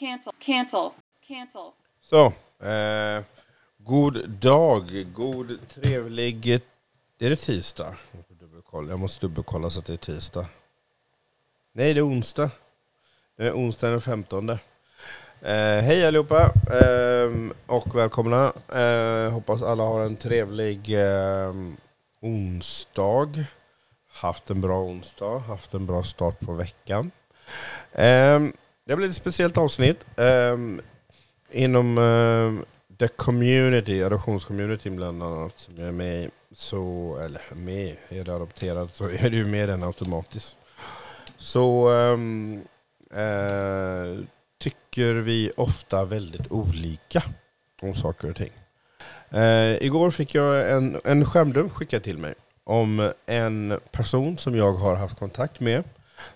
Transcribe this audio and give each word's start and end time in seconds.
Cancel. 0.00 0.32
Cancel. 0.38 0.90
Cancel. 1.20 1.70
Så, 2.00 2.26
eh, 2.66 3.22
god 3.78 4.28
dag, 4.28 5.06
god 5.14 5.58
trevlig... 5.68 6.52
Är 7.18 7.30
det 7.30 7.36
tisdag? 7.36 7.94
Jag 8.72 8.98
måste 8.98 9.26
dubbelkolla 9.26 9.70
så 9.70 9.78
att 9.78 9.86
det 9.86 9.92
är 9.92 9.96
tisdag. 9.96 10.46
Nej, 11.72 11.94
det 11.94 12.00
är 12.00 12.08
onsdag. 12.08 12.50
Det 13.36 13.46
är 13.46 13.52
onsdag 13.52 13.90
den 13.90 14.00
15. 14.00 14.50
Eh, 14.50 14.58
hej 15.82 16.06
allihopa 16.06 16.52
eh, 16.72 17.30
och 17.66 17.96
välkomna. 17.96 18.52
Eh, 18.74 19.32
hoppas 19.32 19.62
alla 19.62 19.82
har 19.82 20.00
en 20.00 20.16
trevlig 20.16 20.94
eh, 20.94 21.54
onsdag. 22.20 23.44
Haft 24.12 24.50
en 24.50 24.60
bra 24.60 24.82
onsdag, 24.82 25.38
haft 25.38 25.74
en 25.74 25.86
bra 25.86 26.02
start 26.02 26.40
på 26.40 26.52
veckan. 26.52 27.10
Eh, 27.92 28.40
det 28.90 28.96
blir 28.96 29.08
ett 29.08 29.16
speciellt 29.16 29.58
avsnitt. 29.58 30.04
Um, 30.16 30.80
inom 31.50 31.98
um, 31.98 32.64
the 32.98 33.08
community, 33.08 34.02
adoptionscommunity 34.02 34.90
bland 34.90 35.22
annat, 35.22 35.58
som 35.58 35.74
jag 35.76 35.88
är 35.88 35.92
med 35.92 36.24
i, 36.24 36.30
så, 36.52 37.16
eller 37.24 37.42
med, 37.54 37.96
är 38.08 38.24
du 38.24 38.32
adopterad 38.32 38.90
så 38.94 39.04
är 39.08 39.30
du 39.30 39.46
med 39.46 39.64
i 39.64 39.66
den 39.66 39.82
automatiskt. 39.82 40.56
Så 41.36 41.90
um, 41.90 42.54
uh, 43.16 44.24
tycker 44.58 45.14
vi 45.14 45.52
ofta 45.56 46.04
väldigt 46.04 46.52
olika 46.52 47.22
om 47.82 47.94
saker 47.94 48.30
och 48.30 48.36
ting. 48.36 48.52
Uh, 49.34 49.82
igår 49.84 50.10
fick 50.10 50.34
jag 50.34 50.72
en, 50.72 51.00
en 51.04 51.26
skärmdump 51.26 51.72
skickad 51.72 52.02
till 52.02 52.18
mig 52.18 52.34
om 52.64 53.12
en 53.26 53.80
person 53.92 54.38
som 54.38 54.56
jag 54.56 54.72
har 54.72 54.96
haft 54.96 55.18
kontakt 55.18 55.60
med, 55.60 55.84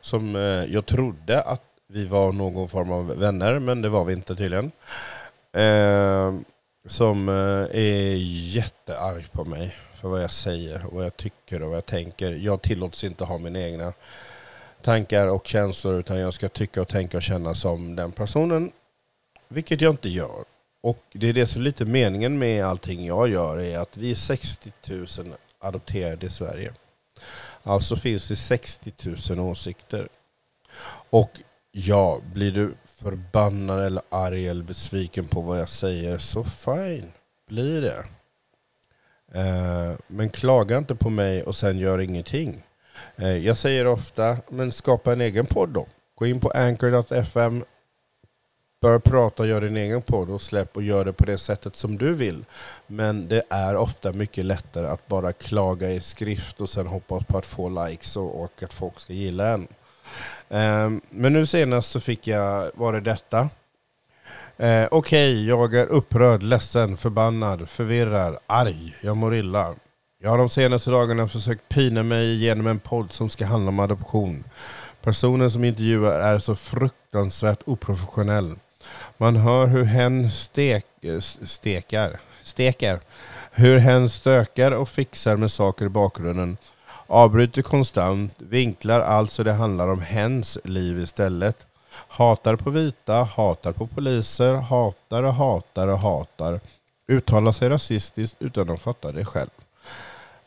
som 0.01 0.37
uh, 0.37 0.65
jag 0.65 0.87
trodde 0.87 1.43
att 1.43 1.71
vi 1.89 2.07
var 2.07 2.33
någon 2.33 2.69
form 2.69 2.93
av 2.93 3.07
vänner, 3.07 3.59
men 3.59 3.83
det 3.83 3.89
var 3.89 4.05
vi 4.05 4.13
inte 4.13 4.37
tydligen. 4.37 4.73
Eh, 5.53 6.35
som 6.87 7.29
eh, 7.29 7.81
är 7.81 8.17
jättearg 8.55 9.33
på 9.33 9.45
mig 9.45 9.77
för 10.01 10.09
vad 10.09 10.23
jag 10.23 10.33
säger, 10.33 10.87
och 10.87 10.93
vad 10.93 11.05
jag 11.05 11.17
tycker 11.17 11.63
och 11.63 11.69
vad 11.69 11.77
jag 11.77 11.87
tänker. 11.87 12.33
Jag 12.33 12.63
tillåts 12.63 13.05
inte 13.05 13.25
ha 13.25 13.39
mina 13.39 13.61
egna 13.61 13.93
tankar 14.83 15.27
och 15.27 15.47
känslor, 15.47 15.95
utan 15.95 16.19
jag 16.19 16.35
ska 16.35 16.49
tycka 16.49 16.83
och 16.83 16.89
tänka 16.89 17.17
och 17.17 17.23
känna 17.23 17.55
som 17.55 17.97
den 17.97 18.13
personen, 18.13 18.73
vilket 19.49 19.81
jag 19.81 19.93
inte 19.93 20.09
gör. 20.09 20.45
Och 20.83 20.99
det 21.13 21.29
är 21.29 21.33
det 21.33 21.47
som 21.47 21.61
är 21.61 21.65
lite 21.65 21.85
meningen 21.85 22.39
med 22.39 22.65
allting 22.65 23.07
jag 23.07 23.29
gör, 23.29 23.59
är 23.59 23.79
att 23.79 23.97
vi 23.97 24.11
är 24.11 24.15
60 24.15 24.73
000 24.89 25.07
adopterade 25.59 26.27
i 26.27 26.31
Sverige. 26.31 26.73
Alltså 27.63 27.97
finns 27.97 28.29
det 28.29 28.37
60 28.37 28.93
000 29.31 29.41
åsikter. 29.41 30.09
Och 31.11 31.31
ja, 31.77 32.21
blir 32.33 32.53
du 32.53 32.75
förbannad 32.97 33.85
eller 33.87 34.03
arg 34.09 34.49
eller 34.49 34.65
besviken 34.65 35.29
på 35.29 35.41
vad 35.41 35.61
jag 35.61 35.69
säger 35.69 36.19
så 36.19 36.45
fine, 36.45 37.13
blir 37.49 37.81
det. 37.81 38.05
Eh, 39.41 39.97
men 40.07 40.31
klaga 40.31 40.79
inte 40.79 40.95
på 40.95 41.11
mig 41.11 41.43
och 41.43 41.57
sen 41.57 41.79
gör 41.79 41.99
ingenting. 41.99 42.67
Eh, 43.17 43.37
jag 43.37 43.57
säger 43.57 43.87
ofta, 43.87 44.37
men 44.49 44.73
skapa 44.73 45.13
en 45.13 45.21
egen 45.21 45.47
podd 45.47 45.69
då. 45.69 45.87
Gå 46.15 46.27
in 46.27 46.41
på 46.41 46.51
anchor.fm, 46.51 47.65
bör 48.81 48.99
prata, 48.99 49.47
gör 49.47 49.61
din 49.61 49.77
egen 49.77 50.03
podd 50.03 50.31
och 50.31 50.43
släpp 50.43 50.77
och 50.77 50.83
gör 50.83 51.05
det 51.05 51.13
på 51.13 51.25
det 51.25 51.39
sättet 51.39 51.77
som 51.77 51.99
du 51.99 52.15
vill. 52.15 52.45
Men 52.87 53.29
det 53.29 53.43
är 53.51 53.77
ofta 53.77 54.13
mycket 54.13 54.45
lättare 54.45 54.87
att 54.87 55.09
bara 55.09 55.33
klaga 55.33 55.91
i 55.91 56.01
skrift 56.01 56.61
och 56.61 56.71
sen 56.71 56.87
hoppas 56.87 57.25
på 57.25 57.39
att 57.39 57.47
få 57.47 57.87
likes 57.87 58.17
och, 58.17 58.43
och 58.43 58.63
att 58.63 58.75
folk 58.75 59.01
ska 59.01 59.13
gilla 59.13 59.49
en. 59.49 59.69
Ehm, 60.51 61.01
men 61.11 61.33
nu 61.33 61.47
senast 61.47 61.91
så 61.91 62.01
fick 62.01 62.27
jag, 62.27 62.71
var 62.75 62.93
det 62.93 63.01
detta. 63.01 63.49
Eh, 64.57 64.89
Okej, 64.91 64.91
okay, 64.91 65.45
jag 65.45 65.75
är 65.75 65.87
upprörd, 65.87 66.43
ledsen, 66.43 66.97
förbannad, 66.97 67.69
förvirrad, 67.69 68.39
arg, 68.47 68.97
jag 69.01 69.17
mår 69.17 69.35
illa. 69.35 69.75
Jag 70.23 70.31
har 70.31 70.39
de 70.39 70.49
senaste 70.49 70.91
dagarna 70.91 71.29
försökt 71.29 71.69
pina 71.69 72.03
mig 72.03 72.33
igenom 72.33 72.67
en 72.67 72.79
podd 72.79 73.13
som 73.13 73.29
ska 73.29 73.47
handla 73.47 73.69
om 73.69 73.81
adoption. 73.81 74.45
Personen 75.03 75.51
som 75.51 75.65
intervjuar 75.65 76.21
är 76.21 76.39
så 76.39 76.57
fruktansvärt 76.57 77.61
oprofessionell. 77.67 78.55
Man 79.19 79.37
hör 79.37 79.67
hur 79.67 79.85
hen 79.85 80.31
stek, 80.31 80.87
stekar, 81.43 82.21
steker, 82.43 83.01
hur 83.53 83.79
hen 83.79 84.11
stökar 84.11 84.71
och 84.73 84.89
fixar 84.89 85.37
med 85.37 85.51
saker 85.51 85.85
i 85.85 85.89
bakgrunden. 85.89 86.57
Avbryter 87.15 87.63
konstant, 87.63 88.35
vinklar 88.39 89.01
allt 89.01 89.31
så 89.31 89.43
det 89.43 89.53
handlar 89.53 89.89
om 89.89 90.01
hens 90.01 90.59
liv 90.65 90.99
istället. 90.99 91.67
Hatar 92.09 92.57
på 92.57 92.71
vita, 92.71 93.15
hatar 93.15 93.73
på 93.73 93.87
poliser, 93.87 94.55
hatar 94.55 95.23
och 95.23 95.35
hatar 95.35 95.89
och 95.89 95.99
hatar. 95.99 96.61
Uttalar 97.09 97.53
sig 97.53 97.69
rasistiskt 97.69 98.37
utan 98.43 98.71
att 98.71 98.81
fatta 98.81 99.13
det 99.13 99.25
själv. 99.25 99.51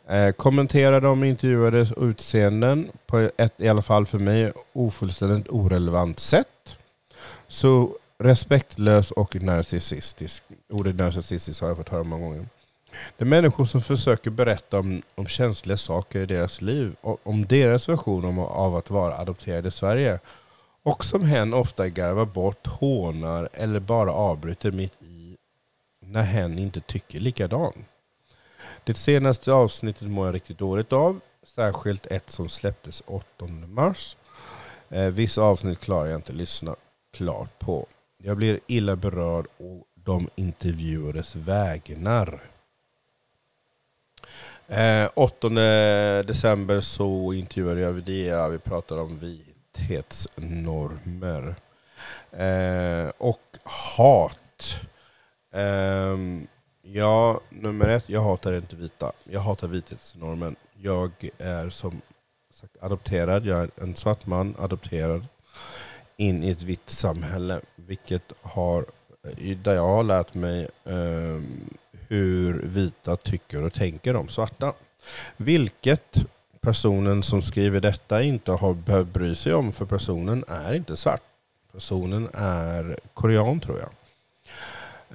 Eh, 0.08 0.32
kommenterar 0.32 1.02
de 1.02 1.24
intervjuades 1.24 1.92
utseenden 1.92 2.88
på 3.06 3.30
ett, 3.38 3.54
i 3.58 3.70
alla 3.70 3.82
fall 3.82 4.06
för 4.06 4.20
mig, 4.20 4.52
ofullständigt 4.74 5.48
orelevant 5.50 6.20
sätt. 6.20 6.78
Så 7.48 7.98
respektlös 8.20 9.12
och 9.12 9.36
narcissistisk. 9.36 10.44
Ordet 10.70 10.96
narcissistisk 10.96 11.62
har 11.62 11.68
jag 11.68 11.78
fått 11.78 11.90
höra 11.90 12.04
många 12.04 12.26
gånger. 12.26 12.46
Det 13.18 13.24
är 13.24 13.28
människor 13.28 13.66
som 13.66 13.82
försöker 13.82 14.30
berätta 14.30 14.80
om, 14.80 15.02
om 15.16 15.28
känsliga 15.28 15.78
saker 15.78 16.20
i 16.20 16.26
deras 16.26 16.62
liv, 16.62 16.96
om 17.02 17.46
deras 17.46 17.90
version 17.90 18.26
om, 18.26 18.40
av 18.40 18.76
att 18.76 18.90
vara 18.90 19.16
adopterad 19.16 19.66
i 19.68 19.72
Sverige. 19.72 20.20
Och 20.84 21.06
som 21.06 21.24
hen 21.24 21.54
ofta 21.54 21.90
garvar 21.90 22.26
bort, 22.26 22.68
hånar 22.68 23.50
eller 23.54 23.80
bara 23.80 24.12
avbryter 24.12 24.72
mitt 24.72 25.04
i 25.04 25.38
när 26.00 26.24
hen 26.24 26.60
inte 26.60 26.80
tycker 26.80 27.20
likadant. 27.20 27.76
Det 28.84 28.94
senaste 28.94 29.54
avsnittet 29.54 30.08
mår 30.08 30.26
jag 30.26 30.36
riktigt 30.36 30.58
dåligt 30.58 30.94
av. 30.94 31.20
Särskilt 31.44 32.06
ett 32.06 32.30
som 32.30 32.50
släpptes 32.50 33.04
8 33.06 33.48
mars. 33.68 34.18
Eh, 34.90 35.06
vissa 35.06 35.42
avsnitt 35.42 35.80
klarar 35.80 36.06
jag 36.06 36.16
inte 36.16 36.34
lyssna 36.34 36.76
klart 37.14 37.60
på. 37.60 37.88
Jag 38.18 38.38
blir 38.38 38.60
illa 38.68 38.96
berörd 38.96 39.46
och 39.58 39.84
de 39.94 40.30
intervjuades 40.36 41.36
vägnar. 41.36 42.40
Eh, 44.68 45.10
8 45.14 45.50
december 46.24 46.82
så 46.82 47.34
intervjuade 47.34 47.82
jag 47.82 47.94
Videa. 47.94 48.48
Vi 48.48 48.60
pratade 48.60 49.02
om 49.02 49.20
vithetsnormer. 49.20 51.56
Eh, 52.32 53.12
och 53.18 53.58
hat. 53.98 54.80
Eh, 55.54 56.18
Ja, 56.94 57.42
nummer 57.50 57.88
ett, 57.88 58.10
jag 58.10 58.22
hatar 58.22 58.54
inte 58.54 58.76
vita. 58.76 59.12
Jag 59.24 59.40
hatar 59.40 59.68
vithetsnormen. 59.68 60.56
Jag 60.82 61.30
är 61.38 61.70
som 61.70 62.02
sagt 62.54 62.84
adopterad, 62.84 63.46
jag 63.46 63.60
är 63.60 63.70
en 63.76 63.96
svart 63.96 64.26
man, 64.26 64.56
adopterad 64.60 65.26
in 66.18 66.44
i 66.44 66.50
ett 66.50 66.62
vitt 66.62 66.90
samhälle. 66.90 67.62
Vilket 67.76 68.34
har, 68.42 68.86
där 69.64 69.74
jag 69.74 69.88
har 69.88 70.04
lärt 70.04 70.34
mig 70.34 70.68
eh, 70.86 71.42
hur 72.08 72.62
vita 72.64 73.16
tycker 73.16 73.64
och 73.64 73.74
tänker 73.74 74.16
om 74.16 74.28
svarta. 74.28 74.74
Vilket 75.38 76.26
personen 76.62 77.24
som 77.24 77.42
skriver 77.42 77.82
detta 77.82 78.24
inte 78.24 78.52
har 78.52 78.74
behövt 78.74 79.14
bry 79.14 79.36
sig 79.36 79.54
om, 79.54 79.72
för 79.72 79.86
personen 79.86 80.44
är 80.48 80.74
inte 80.74 80.98
svart. 80.98 81.22
Personen 81.72 82.30
är 82.34 82.98
korean 83.14 83.60
tror 83.60 83.80
jag. 83.80 83.90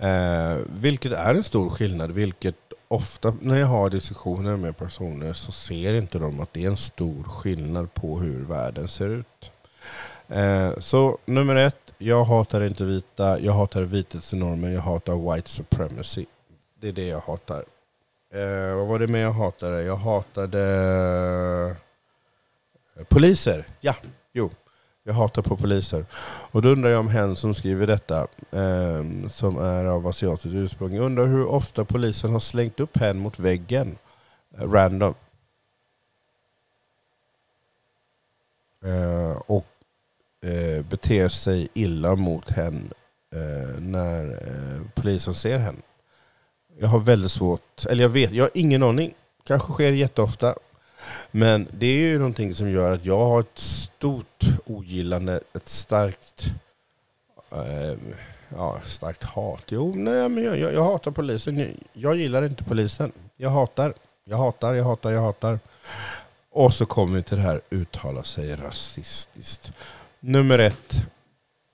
Eh, 0.00 0.58
vilket 0.81 1.12
är 1.12 1.34
en 1.34 1.44
stor 1.44 1.70
skillnad, 1.70 2.10
vilket 2.10 2.56
ofta 2.88 3.36
när 3.41 3.58
jag 3.58 3.66
har 3.66 3.91
diskussioner 3.91 4.56
med 4.56 4.76
personer 4.76 5.32
så 5.32 5.52
ser 5.52 5.94
inte 5.94 6.19
de 6.19 6.41
att 6.41 6.52
det 6.52 6.64
är 6.64 6.69
en 6.69 6.76
stor 6.76 7.22
skillnad 7.22 7.94
på 7.94 8.19
hur 8.19 8.44
världen 8.44 8.88
ser 8.88 9.08
ut. 9.08 9.50
Eh, 10.28 10.78
så 10.78 11.19
nummer 11.25 11.56
ett, 11.56 11.92
jag 11.98 12.25
hatar 12.25 12.60
inte 12.60 12.84
vita, 12.84 13.41
jag 13.41 13.52
hatar 13.52 13.82
vithetsnormen, 13.82 14.72
jag 14.72 14.81
hatar 14.81 15.34
white 15.34 15.50
supremacy. 15.50 16.26
Det 16.82 16.88
är 16.88 16.93
det 16.93 17.06
jag 17.06 17.20
hatar. 17.20 17.64
Eh, 18.34 18.76
vad 18.76 18.87
var 18.87 18.99
det 18.99 19.06
mer 19.06 19.20
jag 19.20 19.32
hatade? 19.32 19.82
Jag 19.82 19.96
hatade 19.96 20.61
eh, 22.96 23.05
poliser. 23.05 23.64
Ja, 23.81 23.94
jo. 24.32 24.50
Jag 25.02 25.14
hatar 25.14 25.43
på 25.43 25.56
poliser. 25.56 26.05
Och 26.50 26.62
då 26.62 26.69
undrar 26.69 26.90
jag 26.90 27.00
om 27.00 27.08
hen 27.08 27.37
som 27.37 27.55
skriver 27.55 27.87
detta, 27.87 28.20
eh, 28.50 29.29
som 29.29 29.58
är 29.58 29.84
av 29.84 30.06
asiatiskt 30.06 30.55
ursprung, 30.55 30.99
undrar 30.99 31.26
hur 31.26 31.46
ofta 31.46 31.84
polisen 31.84 32.32
har 32.32 32.40
slängt 32.40 32.81
upp 32.81 32.96
hen 32.96 33.19
mot 33.19 33.38
väggen, 33.38 33.99
eh, 34.58 34.70
random. 34.70 35.14
Eh, 38.84 39.40
och 39.46 39.67
eh, 40.44 40.84
beter 40.84 41.29
sig 41.29 41.69
illa 41.75 42.17
mot 42.17 42.50
hen 42.50 42.90
eh, 43.34 43.81
när 43.81 44.31
eh, 44.31 44.82
polisen 44.94 45.34
ser 45.34 45.58
hen. 45.58 45.82
Jag 46.82 46.88
har 46.88 46.99
väldigt 46.99 47.31
svårt, 47.31 47.87
eller 47.90 48.02
jag 48.02 48.08
vet, 48.08 48.32
jag 48.32 48.44
har 48.44 48.50
ingen 48.55 48.82
aning. 48.82 49.14
Kanske 49.44 49.73
sker 49.73 49.93
jätteofta. 49.93 50.55
Men 51.31 51.69
det 51.70 51.87
är 51.87 51.99
ju 51.99 52.19
någonting 52.19 52.55
som 52.55 52.70
gör 52.70 52.93
att 52.93 53.05
jag 53.05 53.19
har 53.19 53.40
ett 53.40 53.58
stort 53.58 54.44
ogillande, 54.67 55.40
ett 55.55 55.69
starkt 55.69 56.46
eh, 57.52 57.99
ja, 58.49 58.81
starkt 58.84 59.23
hat. 59.23 59.62
Jo, 59.69 59.94
nej, 59.96 60.29
men 60.29 60.44
jag, 60.44 60.58
jag, 60.58 60.75
jag 60.75 60.84
hatar 60.84 61.11
polisen. 61.11 61.58
Jag, 61.58 61.69
jag 61.93 62.17
gillar 62.17 62.43
inte 62.43 62.64
polisen. 62.64 63.12
Jag 63.37 63.50
hatar, 63.50 63.94
jag 64.25 64.37
hatar, 64.37 64.75
jag 64.75 64.84
hatar, 64.84 65.11
jag 65.11 65.23
hatar. 65.23 65.61
Och 66.50 66.75
så 66.75 66.87
kommer 66.87 67.17
vi 67.17 67.23
till 67.23 67.37
det 67.37 67.43
här 67.43 67.61
uttala 67.70 68.23
sig 68.23 68.56
rasistiskt. 68.56 69.73
Nummer 70.20 70.58
ett, 70.58 70.94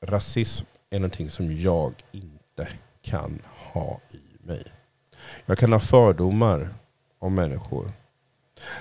rasism 0.04 0.66
är 0.90 0.98
någonting 0.98 1.30
som 1.30 1.56
jag 1.56 1.92
inte 2.12 2.68
kan 3.02 3.42
ha 3.72 4.00
i 4.10 4.46
mig. 4.46 4.64
Jag 5.48 5.58
kan 5.58 5.72
ha 5.72 5.80
fördomar 5.80 6.74
om 7.18 7.34
människor. 7.34 7.92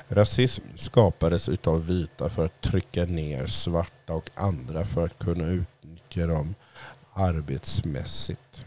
Rasism 0.08 0.64
skapades 0.76 1.50
utav 1.50 1.88
vita 1.88 2.30
för 2.30 2.46
att 2.46 2.62
trycka 2.62 3.06
ner 3.06 3.46
svarta 3.46 4.14
och 4.14 4.30
andra 4.36 4.86
för 4.86 5.06
att 5.06 5.20
kunna 5.20 5.48
utnyttja 5.48 6.28
dem 6.28 6.56
arbetsmässigt. 7.14 8.66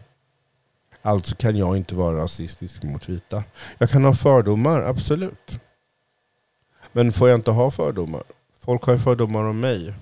Alltså 1.02 1.36
kan 1.36 1.56
jag 1.56 1.76
inte 1.76 1.94
vara 1.94 2.16
rasistisk 2.16 2.82
mot 2.82 3.08
vita. 3.08 3.44
Jag 3.78 3.90
kan 3.90 4.04
ha 4.04 4.14
fördomar, 4.14 4.80
absolut. 4.80 5.60
Men 6.92 7.12
får 7.12 7.28
jag 7.28 7.38
inte 7.38 7.50
ha 7.50 7.70
fördomar? 7.70 8.22
Folk 8.60 8.84
har 8.84 8.98
fördomar 8.98 9.44
om 9.44 9.60
mig. 9.60 9.94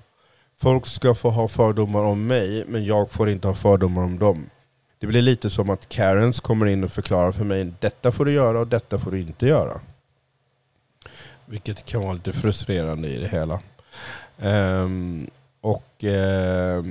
Folk 0.57 0.87
ska 0.87 1.15
få 1.15 1.31
ha 1.31 1.49
fördomar 1.49 2.03
om 2.03 2.27
mig, 2.27 2.65
men 2.69 2.85
jag 2.85 3.11
får 3.11 3.29
inte 3.29 3.49
ha 3.49 3.55
fördomar 3.55 4.03
om 4.03 4.19
dem. 4.19 4.51
Det 4.99 5.07
blir 5.07 5.23
lite 5.23 5.51
som 5.51 5.71
att 5.71 5.89
Karens 5.89 6.41
kommer 6.41 6.67
in 6.67 6.85
och 6.85 6.93
förklarar 6.93 7.33
för 7.33 7.45
mig 7.45 7.73
detta 7.81 8.13
får 8.13 8.25
du 8.25 8.33
göra 8.33 8.61
och 8.61 8.69
detta 8.69 8.99
får 8.99 9.11
du 9.11 9.21
inte 9.21 9.47
göra. 9.47 9.81
Vilket 11.47 11.85
kan 11.85 12.03
vara 12.03 12.13
lite 12.13 12.33
frustrerande 12.33 13.09
i 13.09 13.19
det 13.19 13.29
hela. 13.29 13.61
Um, 14.37 15.31
och 15.61 16.05
uh, 16.05 16.85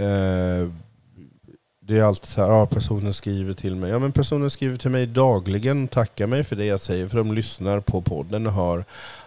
uh, 0.00 0.70
det 1.80 1.98
är 1.98 2.02
alltid 2.02 2.28
så 2.28 2.40
här, 2.40 2.48
ja, 2.48 2.66
personen 2.66 3.14
skriver 3.14 3.54
till 3.54 3.76
mig. 3.76 3.90
Ja 3.90 3.98
men 3.98 4.12
personen 4.12 4.50
skriver 4.50 4.76
till 4.76 4.90
mig 4.90 5.06
dagligen 5.06 5.84
och 5.84 5.90
tackar 5.90 6.26
mig 6.26 6.44
för 6.44 6.56
det 6.56 6.64
jag 6.64 6.80
säger. 6.80 7.08
För 7.08 7.18
de 7.18 7.32
lyssnar 7.32 7.80
på 7.80 8.02
podden 8.02 8.46
och 8.46 8.52
hör 8.52 8.84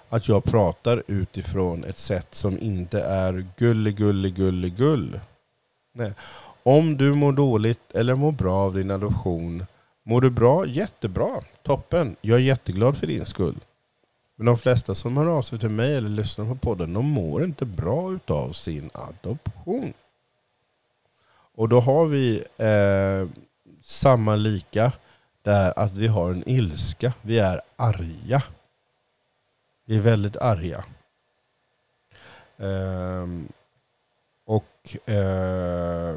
att 0.09 0.27
jag 0.27 0.43
pratar 0.43 1.03
utifrån 1.07 1.83
ett 1.83 1.97
sätt 1.97 2.27
som 2.31 2.59
inte 2.59 3.01
är 3.01 3.45
gull. 4.69 5.19
Nej. 5.93 6.13
Om 6.67 6.97
du 6.97 7.13
mår 7.13 7.31
dåligt 7.31 7.91
eller 7.95 8.15
mår 8.15 8.31
bra 8.31 8.55
av 8.55 8.73
din 8.73 8.91
adoption, 8.91 9.65
mår 10.03 10.21
du 10.21 10.29
bra? 10.29 10.65
Jättebra, 10.65 11.43
toppen. 11.63 12.15
Jag 12.21 12.39
är 12.39 12.43
jätteglad 12.43 12.97
för 12.97 13.07
din 13.07 13.25
skull. 13.25 13.59
Men 14.35 14.45
de 14.45 14.57
flesta 14.57 14.95
som 14.95 15.17
hör 15.17 15.25
av 15.25 15.41
sig 15.41 15.59
till 15.59 15.69
mig 15.69 15.95
eller 15.95 16.09
lyssnar 16.09 16.45
på 16.45 16.55
podden, 16.55 16.93
de 16.93 17.05
mår 17.05 17.43
inte 17.43 17.65
bra 17.65 18.13
utav 18.13 18.51
sin 18.51 18.89
adoption. 18.93 19.93
Och 21.55 21.69
då 21.69 21.79
har 21.79 22.05
vi 22.05 22.43
eh, 22.57 23.29
samma 23.81 24.35
lika 24.35 24.91
där 25.41 25.73
att 25.79 25.93
vi 25.93 26.07
har 26.07 26.31
en 26.31 26.49
ilska. 26.49 27.13
Vi 27.21 27.39
är 27.39 27.61
arga. 27.75 28.43
Vi 29.85 29.97
är 29.97 30.01
väldigt 30.01 30.37
arga. 30.37 30.83
Eh, 32.57 33.27
och 34.45 35.09
eh, 35.09 36.15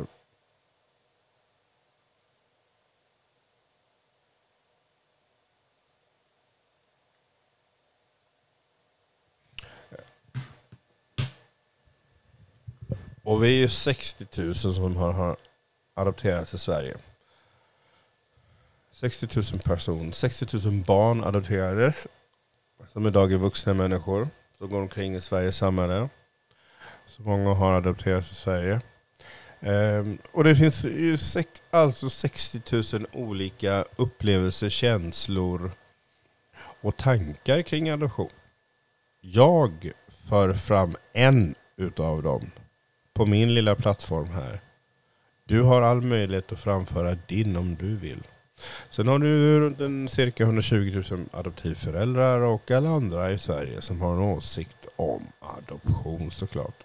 Och 13.28 13.44
vi 13.44 13.56
är 13.56 13.60
ju 13.60 13.69
60 13.69 14.26
000 14.42 14.54
som 14.54 14.96
har, 14.96 15.12
har 15.12 15.36
adopterats 15.94 16.50
till 16.50 16.58
Sverige. 16.58 16.96
60 18.92 19.28
000 19.52 19.60
personer, 19.60 20.12
60 20.12 20.46
000 20.64 20.84
barn 20.86 21.25
adopterades. 21.25 22.06
Som 22.92 23.06
idag 23.06 23.32
är 23.32 23.36
vuxna 23.36 23.75
människor. 23.75 24.28
Som 24.58 24.69
går 24.69 24.80
omkring 24.80 25.14
i 25.14 25.20
Sveriges 25.20 25.56
samhälle. 25.56 26.08
Så 27.06 27.22
många 27.22 27.54
har 27.54 27.72
adopterats 27.72 28.32
i 28.32 28.34
Sverige. 28.34 28.80
Um, 29.60 30.19
och 30.32 30.44
det 30.44 30.56
finns 30.56 30.84
ju 30.84 31.19
alltså 31.70 32.10
60 32.10 32.60
000 32.98 33.06
olika 33.12 33.84
upplevelser, 33.96 34.70
känslor 34.70 35.72
och 36.80 36.96
tankar 36.96 37.62
kring 37.62 37.90
adoption. 37.90 38.30
Jag 39.20 39.92
för 40.28 40.54
fram 40.54 40.96
en 41.12 41.54
utav 41.76 42.22
dem 42.22 42.50
på 43.18 43.26
min 43.26 43.54
lilla 43.54 43.74
plattform 43.74 44.28
här. 44.28 44.60
Du 45.44 45.62
har 45.62 45.82
all 45.82 46.00
möjlighet 46.02 46.52
att 46.52 46.58
framföra 46.58 47.16
din 47.26 47.56
om 47.56 47.76
du 47.80 47.96
vill. 47.96 48.22
Sen 48.90 49.08
har 49.08 49.18
du 49.18 49.60
runt 49.60 49.80
en 49.80 50.08
cirka 50.08 50.44
120 50.44 51.02
000 51.10 51.20
adoptivföräldrar 51.32 52.40
och 52.40 52.70
alla 52.70 52.88
andra 52.88 53.30
i 53.30 53.38
Sverige 53.38 53.82
som 53.82 54.00
har 54.00 54.14
en 54.14 54.20
åsikt 54.20 54.86
om 54.96 55.22
adoption 55.40 56.30
såklart. 56.30 56.84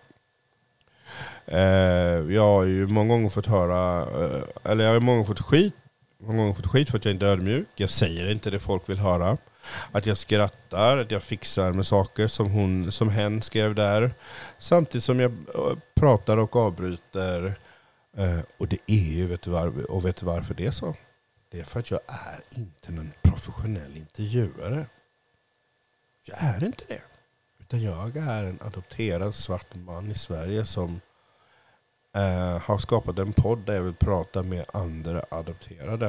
Eh, 1.45 2.33
jag 2.35 2.41
har 2.41 2.63
ju 2.63 2.87
många 2.87 3.09
gånger 3.09 3.29
fått 3.29 3.47
höra, 3.47 4.01
eh, 4.01 4.71
eller 4.71 4.85
jag 4.85 4.93
har 4.93 4.99
många 4.99 5.17
gånger 5.17 5.27
fått 5.27 5.41
skit, 5.41 5.75
många 6.21 6.37
gånger 6.37 6.53
fått 6.53 6.71
skit 6.71 6.89
för 6.89 6.97
att 6.97 7.05
jag 7.05 7.13
inte 7.13 7.25
är 7.25 7.31
ödmjuk. 7.31 7.67
Jag 7.75 7.89
säger 7.89 8.31
inte 8.31 8.49
det 8.49 8.59
folk 8.59 8.89
vill 8.89 8.97
höra. 8.97 9.37
Att 9.91 10.05
jag 10.05 10.17
skrattar, 10.17 10.97
att 10.97 11.11
jag 11.11 11.23
fixar 11.23 11.73
med 11.73 11.85
saker 11.85 12.27
som, 12.27 12.51
hon, 12.51 12.91
som 12.91 13.09
hen 13.09 13.41
skrev 13.41 13.75
där. 13.75 14.11
Samtidigt 14.57 15.03
som 15.03 15.19
jag 15.19 15.31
eh, 15.31 15.77
pratar 16.03 16.37
och 16.37 16.55
avbryter. 16.55 17.59
Eh, 18.17 18.39
och 18.57 18.67
det 18.67 18.77
är 18.87 19.13
ju, 19.17 19.27
vet 19.27 19.41
du 19.41 19.51
varför, 19.51 19.91
och 19.91 20.05
vet 20.05 20.15
du 20.15 20.25
varför 20.25 20.53
det 20.53 20.65
är 20.65 20.71
så? 20.71 20.95
Det 21.49 21.59
är 21.59 21.63
för 21.63 21.79
att 21.79 21.91
jag 21.91 21.99
är 22.07 22.59
inte 22.59 22.91
någon 22.91 23.11
professionell 23.21 23.97
intervjuare. 23.97 24.85
Jag 26.23 26.43
är 26.43 26.63
inte 26.63 26.83
det. 26.87 27.01
Utan 27.59 27.83
jag 27.83 28.17
är 28.17 28.43
en 28.43 28.59
adopterad 28.61 29.35
svart 29.35 29.75
man 29.75 30.11
i 30.11 30.15
Sverige 30.15 30.65
som 30.65 31.01
eh, 32.15 32.61
har 32.61 32.77
skapat 32.77 33.19
en 33.19 33.33
podd 33.33 33.59
där 33.65 33.75
jag 33.75 33.83
vill 33.83 33.93
prata 33.93 34.43
med 34.43 34.65
andra 34.73 35.23
adopterade. 35.31 36.07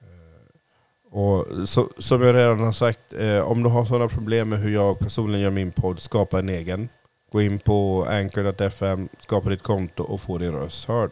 Eh, 0.00 1.10
och 1.10 1.68
så, 1.68 1.90
som 1.98 2.22
jag 2.22 2.34
redan 2.34 2.60
har 2.60 2.72
sagt, 2.72 3.12
eh, 3.12 3.42
om 3.42 3.62
du 3.62 3.68
har 3.68 3.84
sådana 3.84 4.08
problem 4.08 4.48
med 4.48 4.58
hur 4.58 4.70
jag 4.70 4.98
personligen 4.98 5.42
gör 5.42 5.50
min 5.50 5.72
podd, 5.72 6.00
skapa 6.00 6.38
en 6.38 6.48
egen. 6.48 6.88
Gå 7.32 7.42
in 7.42 7.58
på 7.58 8.06
anchor.fm, 8.08 9.08
skapa 9.18 9.50
ditt 9.50 9.62
konto 9.62 10.02
och 10.02 10.20
få 10.20 10.38
din 10.38 10.52
röst 10.52 10.84
hörd. 10.84 11.10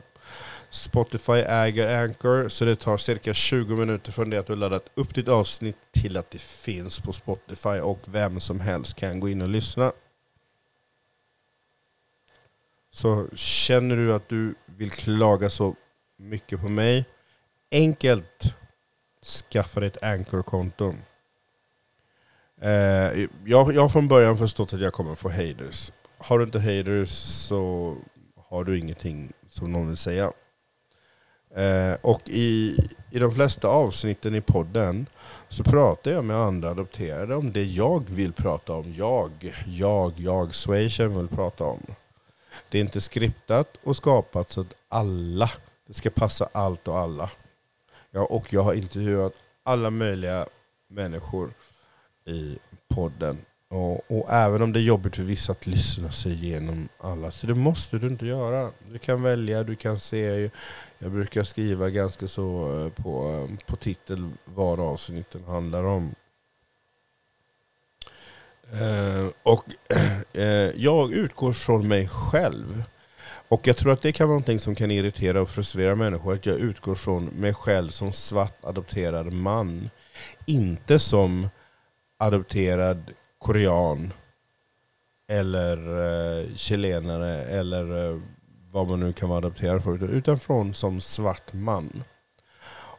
Spotify 0.70 1.32
äger 1.32 2.04
Anchor, 2.04 2.48
så 2.48 2.64
det 2.64 2.76
tar 2.76 2.98
cirka 2.98 3.34
20 3.34 3.76
minuter 3.76 4.12
från 4.12 4.30
det 4.30 4.38
att 4.38 4.46
du 4.46 4.56
laddat 4.56 4.90
upp 4.94 5.14
ditt 5.14 5.28
avsnitt 5.28 5.78
till 5.92 6.16
att 6.16 6.30
det 6.30 6.40
finns 6.40 7.00
på 7.00 7.12
Spotify 7.12 7.68
och 7.68 7.98
vem 8.06 8.40
som 8.40 8.60
helst 8.60 8.94
kan 8.94 9.20
gå 9.20 9.28
in 9.28 9.42
och 9.42 9.48
lyssna. 9.48 9.92
Så 12.90 13.28
känner 13.34 13.96
du 13.96 14.14
att 14.14 14.28
du 14.28 14.54
vill 14.66 14.90
klaga 14.90 15.50
så 15.50 15.74
mycket 16.18 16.60
på 16.60 16.68
mig, 16.68 17.04
enkelt 17.72 18.54
skaffa 19.50 19.80
dig 19.80 19.86
ett 19.86 20.04
Anchor-konto. 20.04 20.94
Eh, 22.60 22.70
jag, 23.44 23.74
jag 23.74 23.82
har 23.82 23.88
från 23.88 24.08
början 24.08 24.38
förstått 24.38 24.72
att 24.72 24.80
jag 24.80 24.92
kommer 24.92 25.14
få 25.14 25.28
haters. 25.28 25.92
Har 26.20 26.38
du 26.38 26.44
inte 26.44 26.60
haters 26.60 27.10
så 27.10 27.96
har 28.50 28.64
du 28.64 28.78
ingenting 28.78 29.32
som 29.48 29.72
någon 29.72 29.88
vill 29.88 29.96
säga. 29.96 30.32
Eh, 31.54 31.96
och 32.00 32.28
i, 32.28 32.76
i 33.10 33.18
de 33.18 33.34
flesta 33.34 33.68
avsnitten 33.68 34.34
i 34.34 34.40
podden 34.40 35.06
så 35.48 35.64
pratar 35.64 36.10
jag 36.10 36.24
med 36.24 36.36
andra 36.36 36.70
adopterade 36.70 37.34
om 37.34 37.52
det 37.52 37.64
jag 37.64 38.10
vill 38.10 38.32
prata 38.32 38.72
om. 38.72 38.92
Jag, 38.92 39.54
jag, 39.66 40.12
jag, 40.16 40.54
Swation 40.54 41.16
vill 41.16 41.28
prata 41.28 41.64
om. 41.64 41.80
Det 42.68 42.78
är 42.78 42.82
inte 42.82 43.00
skriptat 43.00 43.76
och 43.84 43.96
skapat 43.96 44.50
så 44.50 44.60
att 44.60 44.74
alla, 44.88 45.50
det 45.86 45.94
ska 45.94 46.10
passa 46.10 46.48
allt 46.52 46.88
och 46.88 46.98
alla. 46.98 47.30
Ja, 48.10 48.20
och 48.20 48.52
jag 48.52 48.62
har 48.62 48.74
intervjuat 48.74 49.32
alla 49.62 49.90
möjliga 49.90 50.46
människor 50.88 51.54
i 52.26 52.58
podden. 52.88 53.38
Och, 53.70 54.10
och, 54.10 54.32
även 54.32 54.62
om 54.62 54.72
det 54.72 54.78
är 54.78 54.82
jobbigt 54.82 55.16
för 55.16 55.22
vissa 55.22 55.52
att 55.52 55.66
lyssna 55.66 56.10
sig 56.10 56.32
igenom 56.32 56.88
alla, 56.98 57.30
så 57.30 57.46
det 57.46 57.54
måste 57.54 57.98
du 57.98 58.06
inte 58.06 58.26
göra. 58.26 58.70
Du 58.92 58.98
kan 58.98 59.22
välja, 59.22 59.64
du 59.64 59.76
kan 59.76 59.98
se. 59.98 60.50
Jag 60.98 61.12
brukar 61.12 61.44
skriva 61.44 61.90
ganska 61.90 62.28
så 62.28 62.76
eh, 62.80 63.02
på, 63.02 63.46
eh, 63.50 63.66
på 63.66 63.76
titel 63.76 64.30
vad 64.44 64.80
avsnitten 64.80 65.44
handlar 65.44 65.84
om. 65.84 66.14
Eh, 68.72 69.28
och 69.42 69.64
eh, 70.32 70.70
jag 70.76 71.12
utgår 71.12 71.52
från 71.52 71.88
mig 71.88 72.08
själv. 72.08 72.82
Och 73.48 73.66
jag 73.66 73.76
tror 73.76 73.92
att 73.92 74.02
det 74.02 74.12
kan 74.12 74.28
vara 74.28 74.34
någonting 74.34 74.60
som 74.60 74.74
kan 74.74 74.90
irritera 74.90 75.42
och 75.42 75.50
frustrera 75.50 75.94
människor, 75.94 76.34
att 76.34 76.46
jag 76.46 76.58
utgår 76.58 76.94
från 76.94 77.24
mig 77.24 77.54
själv 77.54 77.90
som 77.90 78.12
svart 78.12 78.64
adopterad 78.64 79.32
man. 79.32 79.90
Inte 80.46 80.98
som 80.98 81.48
adopterad 82.18 83.10
korean, 83.40 84.12
eller 85.28 85.76
eh, 85.76 86.54
chilenare, 86.54 87.42
eller 87.42 88.10
eh, 88.10 88.20
vad 88.70 88.88
man 88.88 89.00
nu 89.00 89.12
kan 89.12 89.28
vara 89.28 89.38
adopterad 89.38 89.82
för, 89.82 90.10
utan 90.10 90.38
från 90.38 90.74
som 90.74 91.00
svart 91.00 91.52
man. 91.52 92.04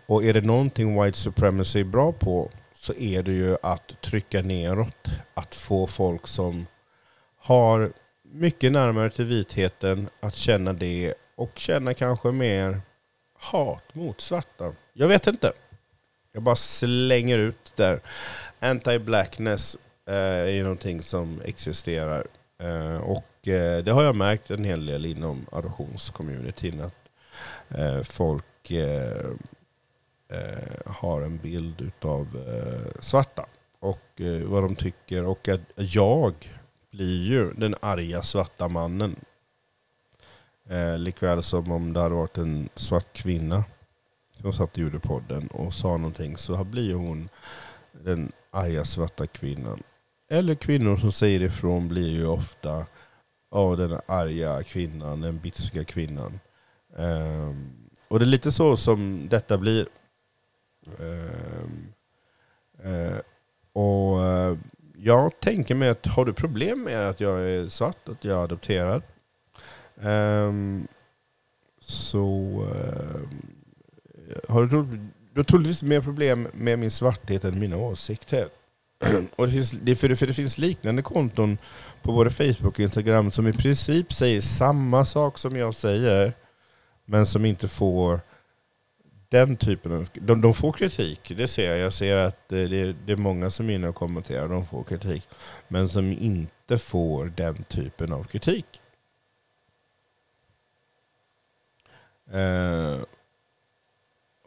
Och 0.06 0.24
är 0.24 0.34
det 0.34 0.42
någonting 0.42 1.02
white 1.04 1.18
supremacy 1.18 1.80
är 1.80 1.84
bra 1.84 2.12
på 2.12 2.52
så 2.76 2.94
är 2.94 3.24
det 3.24 3.32
ju 3.32 3.58
att 3.64 4.02
trycka 4.02 4.42
neråt. 4.42 5.08
Att 5.34 5.56
få 5.56 5.88
folk 5.88 6.28
som 6.28 6.68
har 7.38 7.94
mycket 8.24 8.72
närmare 8.72 9.10
till 9.10 9.26
vitheten 9.26 10.10
att 10.20 10.36
känna 10.36 10.74
det 10.74 11.14
och 11.36 11.52
känna 11.56 11.94
kanske 11.94 12.32
mer 12.32 12.82
hat 13.34 13.96
mot 13.96 14.22
svarta. 14.22 14.74
Jag 14.94 15.08
vet 15.08 15.28
inte. 15.28 15.52
Jag 16.34 16.44
bara 16.44 16.56
slänger 16.56 17.38
ut 17.38 17.74
där. 17.76 18.02
Anti-blackness 18.60 19.78
Eh, 20.12 20.18
är 20.18 20.50
ju 20.50 20.64
någonting 20.64 21.02
som 21.02 21.42
existerar. 21.46 22.28
Eh, 22.58 23.02
och 23.02 23.48
eh, 23.48 23.84
det 23.84 23.92
har 23.92 24.04
jag 24.04 24.16
märkt 24.16 24.52
en 24.52 24.64
hel 24.64 24.86
del 24.86 25.06
inom 25.06 25.46
adoptionscommunityn. 25.52 26.82
Att 26.82 26.96
folk 28.08 28.72
har 30.86 31.22
en 31.22 31.38
bild 31.38 31.92
av 32.02 32.28
svarta. 33.00 33.46
Och 33.80 34.22
vad 34.46 34.64
de 34.64 34.76
tycker. 34.76 35.26
Och 35.26 35.48
att 35.50 35.60
jag 35.76 36.34
blir 36.92 37.28
ju 37.28 37.54
den 37.54 37.76
arga 37.82 38.24
svarta 38.24 38.68
mannen. 38.68 39.16
Eh, 40.70 40.98
likväl 40.98 41.44
som 41.44 41.72
om 41.72 41.94
det 41.94 42.00
hade 42.00 42.16
varit 42.16 42.38
en 42.38 42.70
svart 42.76 43.14
kvinna 43.14 43.64
som 44.42 44.54
satt 44.54 44.72
och 44.72 44.78
gjorde 44.78 45.00
podden 45.00 45.48
och 45.48 45.74
sa 45.74 45.98
någonting 45.98 46.38
så 46.38 46.64
blir 46.64 46.94
hon 46.94 47.30
den 47.92 48.32
arga 48.52 48.86
svarta 48.86 49.28
kvinnan. 49.28 49.84
Eller 50.32 50.56
kvinnor 50.56 50.98
som 50.98 51.12
säger 51.12 51.40
ifrån 51.40 51.88
blir 51.88 52.10
ju 52.10 52.28
ofta 52.28 52.86
av 53.50 53.78
den 53.78 54.00
arga 54.06 54.64
kvinnan, 54.64 55.22
den 55.22 55.40
bitska 55.40 55.84
kvinnan. 55.84 56.40
Um, 56.96 57.72
och 58.08 58.20
det 58.20 58.26
är 58.26 58.28
lite 58.28 58.52
så 58.52 58.78
som 58.78 59.28
detta 59.30 59.58
blir. 59.58 59.88
Um, 60.98 61.94
uh, 62.86 63.20
och 63.74 64.20
uh, 64.20 64.58
jag 64.96 65.40
tänker 65.40 65.76
mig 65.76 65.90
att 65.90 66.06
har 66.06 66.26
du 66.26 66.34
problem 66.34 66.84
med 66.84 67.10
att 67.10 67.20
jag 67.20 67.42
är 67.42 67.70
svart, 67.70 68.10
att 68.10 68.24
jag 68.24 68.40
är 68.40 68.44
adopterad, 68.44 69.02
um, 69.96 70.08
ehm, 70.08 70.88
så 71.80 72.66
eh, 72.76 73.22
har 74.50 74.66
du, 74.66 74.84
du 75.34 75.40
har 75.40 75.44
troligtvis 75.44 75.84
mer 75.84 76.02
problem 76.02 76.48
med 76.54 76.80
min 76.80 76.92
svarthet 76.92 77.46
än 77.46 77.60
mina 77.60 77.78
åsikter. 77.78 78.50
Och 79.36 79.46
det 79.46 79.54
finns, 79.54 79.72
det, 79.72 79.96
för, 79.96 80.10
det, 80.10 80.16
för 80.16 80.28
det 80.28 80.34
finns 80.34 80.58
liknande 80.58 81.02
konton 81.02 81.58
på 82.02 82.12
både 82.12 82.30
Facebook 82.30 82.74
och 82.74 82.80
Instagram 82.80 83.32
som 83.32 83.48
i 83.48 83.54
princip 83.54 84.14
säger 84.14 84.42
samma 84.42 85.06
sak 85.06 85.38
som 85.38 85.56
jag 85.56 85.76
säger, 85.76 86.34
men 87.06 87.26
som 87.26 87.46
inte 87.46 87.68
får 87.68 88.20
den 89.30 89.56
typen 89.56 89.92
av... 89.92 90.08
De, 90.14 90.42
de 90.42 90.54
får 90.54 90.72
kritik, 90.72 91.34
det 91.38 91.48
ser 91.48 91.70
jag. 91.70 91.80
Jag 91.80 91.94
ser 91.94 92.18
att 92.18 92.52
eh, 92.52 92.58
det, 92.58 92.96
det 93.06 93.12
är 93.12 93.18
många 93.18 93.50
som 93.50 93.70
är 93.70 93.74
inne 93.74 93.88
och 93.88 93.96
kommenterar, 93.96 94.48
de 94.48 94.66
får 94.66 94.84
kritik. 94.84 95.28
Men 95.68 95.90
som 95.90 96.12
inte 96.12 96.78
får 96.78 97.26
den 97.26 97.64
typen 97.64 98.14
av 98.14 98.24
kritik. 98.24 98.66
Eh, 102.32 103.00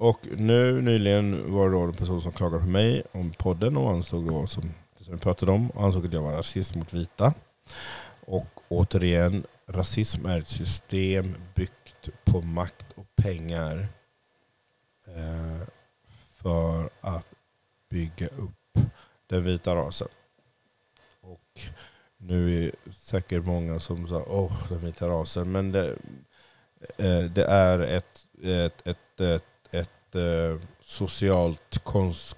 och 0.05 0.27
nu 0.37 0.83
nyligen 0.83 1.53
var 1.53 1.71
det 1.71 1.77
då 1.77 1.81
en 1.81 1.93
person 1.93 2.21
som 2.21 2.33
klagade 2.33 2.63
på 2.63 2.69
mig 2.69 3.03
om 3.13 3.33
podden 3.33 3.77
och 3.77 3.91
ansåg 3.91 4.29
då, 4.29 4.47
som, 4.47 4.75
som 5.01 5.15
vi 5.15 5.21
pratade 5.21 5.53
om, 5.53 5.73
ansåg 5.77 6.07
att 6.07 6.13
jag 6.13 6.23
var 6.23 6.33
rasist 6.33 6.75
mot 6.75 6.93
vita. 6.93 7.35
Och 8.27 8.61
återigen, 8.69 9.47
rasism 9.67 10.27
är 10.27 10.39
ett 10.39 10.49
system 10.49 11.35
byggt 11.55 12.09
på 12.25 12.41
makt 12.41 12.87
och 12.95 13.07
pengar 13.17 13.89
eh, 15.07 15.69
för 16.43 16.91
att 17.01 17.27
bygga 17.91 18.27
upp 18.27 18.79
den 19.27 19.45
vita 19.45 19.77
rasen. 19.77 20.09
Och 21.21 21.61
nu 22.17 22.65
är 22.65 22.71
det 22.85 22.93
säkert 22.93 23.45
många 23.45 23.81
som 23.81 24.09
sa 24.09 24.25
åh, 24.27 24.69
den 24.69 24.81
vita 24.81 25.09
rasen, 25.09 25.53
men 25.53 25.73
det, 25.73 25.97
eh, 26.97 27.25
det 27.31 27.45
är 27.45 27.79
ett, 27.79 28.27
ett, 28.43 28.89
ett, 28.89 29.21
ett 29.21 29.45
eh, 30.15 30.61
socialt 30.85 31.85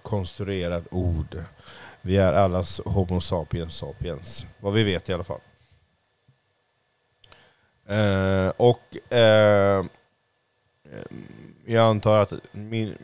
konstruerat 0.03 0.85
ord. 0.91 1.45
Vi 2.03 2.17
är 2.17 2.33
alla 2.33 2.65
Homo 2.85 3.21
sapiens 3.21 3.77
sapiens. 3.77 4.47
Vad 4.61 4.73
vi 4.73 4.85
vet 4.85 5.09
i 5.09 5.13
alla 5.13 5.25
fall. 5.25 5.41
Eh, 7.87 8.49
och 8.57 9.13
eh, 9.13 9.85
jag 11.65 11.85
antar 11.85 12.23
att 12.23 12.33
min, 12.53 12.95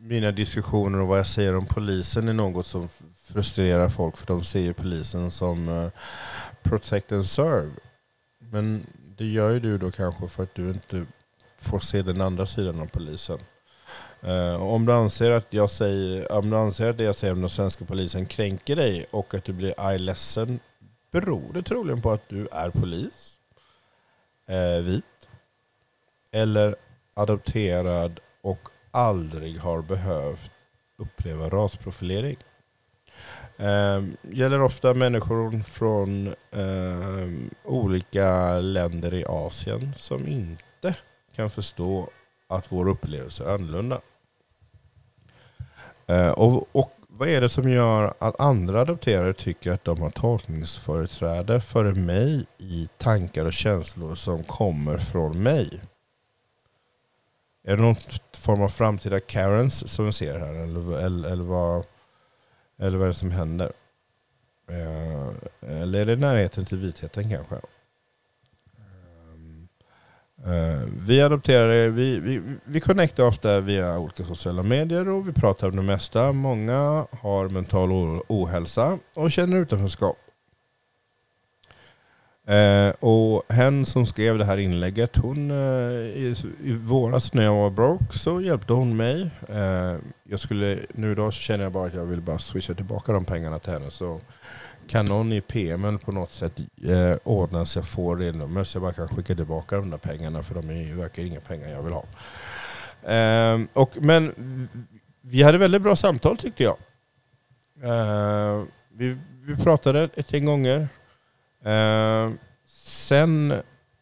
mina 0.00 0.30
diskussioner 0.30 1.00
och 1.00 1.08
vad 1.08 1.18
jag 1.18 1.26
säger 1.26 1.56
om 1.56 1.66
polisen 1.66 2.28
är 2.28 2.32
något 2.32 2.66
som 2.66 2.88
frustrerar 3.22 3.88
folk 3.88 4.16
för 4.16 4.26
de 4.26 4.44
ser 4.44 4.60
ju 4.60 4.72
polisen 4.72 5.30
som 5.30 5.68
eh, 5.68 5.90
protect 6.62 7.12
and 7.12 7.26
serve. 7.26 7.70
Men 8.38 8.86
det 9.16 9.26
gör 9.26 9.50
ju 9.50 9.60
du 9.60 9.78
då 9.78 9.90
kanske 9.90 10.28
för 10.28 10.42
att 10.42 10.54
du 10.54 10.68
inte 10.68 11.06
får 11.60 11.80
se 11.80 12.02
den 12.02 12.20
andra 12.20 12.46
sidan 12.46 12.80
av 12.80 12.86
polisen. 12.86 13.38
Uh, 14.24 14.62
om, 14.62 14.86
du 14.86 14.92
anser 14.92 15.30
att 15.30 15.46
jag 15.50 15.70
säger, 15.70 16.32
om 16.32 16.50
du 16.50 16.56
anser 16.56 16.90
att 16.90 16.98
det 16.98 17.04
jag 17.04 17.16
säger 17.16 17.32
om 17.34 17.40
den 17.40 17.50
svenska 17.50 17.84
polisen 17.84 18.26
kränker 18.26 18.76
dig 18.76 19.06
och 19.10 19.34
att 19.34 19.44
du 19.44 19.52
blir 19.52 19.74
arg 19.76 19.98
ledsen 19.98 20.60
beror 21.10 21.52
det 21.52 21.62
troligen 21.62 22.02
på 22.02 22.10
att 22.10 22.28
du 22.28 22.48
är 22.52 22.70
polis, 22.70 23.40
uh, 24.50 24.84
vit, 24.84 25.04
eller 26.32 26.74
adopterad 27.14 28.20
och 28.42 28.68
aldrig 28.90 29.58
har 29.58 29.82
behövt 29.82 30.50
uppleva 30.98 31.48
rasprofilering. 31.48 32.36
Uh, 33.60 34.08
gäller 34.22 34.62
ofta 34.62 34.94
människor 34.94 35.62
från 35.62 36.34
ehm, 36.52 37.50
olika 37.64 38.58
länder 38.60 39.14
i 39.14 39.24
Asien 39.28 39.92
som 39.96 40.28
inte 40.28 40.96
kan 41.36 41.50
förstå 41.50 42.10
att 42.50 42.72
vår 42.72 42.88
upplevelse 42.88 43.44
är 43.44 43.54
annorlunda. 43.54 44.00
Eh, 46.06 46.30
och, 46.30 46.68
och 46.72 46.92
vad 47.08 47.28
är 47.28 47.40
det 47.40 47.48
som 47.48 47.70
gör 47.70 48.14
att 48.18 48.40
andra 48.40 48.80
adopterare 48.80 49.32
tycker 49.32 49.72
att 49.72 49.84
de 49.84 50.00
har 50.00 50.10
tolkningsföreträde 50.10 51.60
före 51.60 51.94
mig 51.94 52.44
i 52.58 52.88
tankar 52.98 53.44
och 53.44 53.52
känslor 53.52 54.14
som 54.14 54.44
kommer 54.44 54.98
från 54.98 55.42
mig? 55.42 55.82
Är 57.64 57.76
det 57.76 57.82
någon 57.82 57.96
form 58.36 58.62
av 58.62 58.68
framtida 58.68 59.20
Karens 59.20 59.92
som 59.92 60.06
vi 60.06 60.12
ser 60.12 60.38
här? 60.38 60.54
Eller, 60.54 60.98
eller, 60.98 61.28
eller, 61.28 61.44
vad, 61.44 61.84
eller 62.78 62.98
vad 62.98 63.04
är 63.04 63.08
det 63.10 63.14
som 63.14 63.30
händer? 63.30 63.72
Eh, 64.70 65.28
eller 65.82 66.00
är 66.00 66.04
det 66.04 66.16
närheten 66.16 66.64
till 66.64 66.78
vitheten 66.78 67.30
kanske? 67.30 67.60
Uh, 70.46 70.88
vi 71.06 71.20
adopterade, 71.20 71.90
vi, 71.90 72.20
vi, 72.20 72.42
vi 72.64 72.80
connectar 72.80 73.24
ofta 73.24 73.60
via 73.60 73.98
olika 73.98 74.24
sociala 74.24 74.62
medier 74.62 75.08
och 75.08 75.28
vi 75.28 75.32
pratar 75.32 75.68
om 75.68 75.76
det 75.76 75.82
mesta. 75.82 76.32
Många 76.32 77.06
har 77.10 77.48
mental 77.48 77.90
ohälsa 78.28 78.98
och 79.14 79.30
känner 79.30 79.56
utanförskap. 79.56 80.16
Uh, 82.50 82.90
och 83.00 83.52
hen 83.52 83.86
som 83.86 84.06
skrev 84.06 84.38
det 84.38 84.44
här 84.44 84.58
inlägget, 84.58 85.16
hon, 85.16 85.50
uh, 85.50 85.92
i, 85.92 86.34
i 86.64 86.72
våras 86.72 87.34
när 87.34 87.44
jag 87.44 87.54
var 87.54 87.70
broke 87.70 88.18
så 88.18 88.40
hjälpte 88.40 88.72
hon 88.72 88.96
mig. 88.96 89.30
jag 90.24 90.40
skulle, 90.40 90.78
nu 90.94 91.12
idag 91.12 91.34
så 91.34 91.40
känner 91.40 91.64
jag 91.64 91.72
bara 91.72 91.86
att 91.86 91.94
jag 91.94 92.04
vill 92.04 92.20
bara 92.20 92.38
swisha 92.38 92.74
tillbaka 92.74 93.12
de 93.12 93.24
pengarna 93.24 93.58
till 93.58 93.72
henne. 93.72 93.90
Så 93.90 94.20
kan 94.86 95.06
någon 95.06 95.32
i 95.32 95.40
PM 95.40 95.98
på 95.98 96.12
något 96.12 96.32
sätt 96.32 96.60
eh, 96.88 97.16
ordna 97.24 97.66
så 97.66 97.78
jag 97.78 97.88
får 97.88 98.16
det 98.16 98.32
nummer 98.32 98.64
så 98.64 98.76
jag 98.76 98.82
bara 98.82 98.92
kan 98.92 99.08
skicka 99.08 99.34
tillbaka 99.34 99.76
de 99.76 99.90
där 99.90 99.98
pengarna 99.98 100.42
för 100.42 100.54
de 100.54 100.70
är, 100.70 100.94
verkar 100.94 101.22
inga 101.22 101.40
pengar 101.40 101.68
jag 101.68 101.82
vill 101.82 101.92
ha. 101.92 102.04
Eh, 103.14 103.60
och, 103.72 103.90
men 104.00 104.32
vi 105.20 105.42
hade 105.42 105.58
väldigt 105.58 105.82
bra 105.82 105.96
samtal 105.96 106.36
tyckte 106.36 106.62
jag. 106.62 106.76
Eh, 107.82 108.62
vi, 108.92 109.16
vi 109.44 109.56
pratade 109.56 110.08
ett 110.14 110.32
gäng 110.32 110.44
gånger. 110.44 110.88
Eh, 111.64 112.30
sen, 112.66 113.54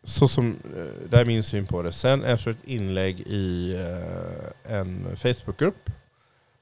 så 0.04 0.28
som, 0.28 0.56
eh, 0.76 1.08
det 1.10 1.16
här 1.16 1.24
är 1.24 1.26
min 1.26 1.42
syn 1.42 1.66
på 1.66 1.82
det, 1.82 1.92
sen 1.92 2.24
efter 2.24 2.50
ett 2.50 2.64
inlägg 2.64 3.20
i 3.20 3.74
eh, 3.74 4.74
en 4.76 5.16
Facebookgrupp 5.16 5.90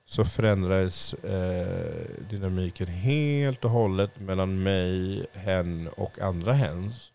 så 0.07 0.25
förändrades 0.25 1.15
eh, 1.15 2.27
dynamiken 2.31 2.87
helt 2.87 3.65
och 3.65 3.71
hållet 3.71 4.21
mellan 4.21 4.63
mig, 4.63 5.27
hen 5.33 5.89
och 5.97 6.21
andra 6.21 6.53
hens. 6.53 7.11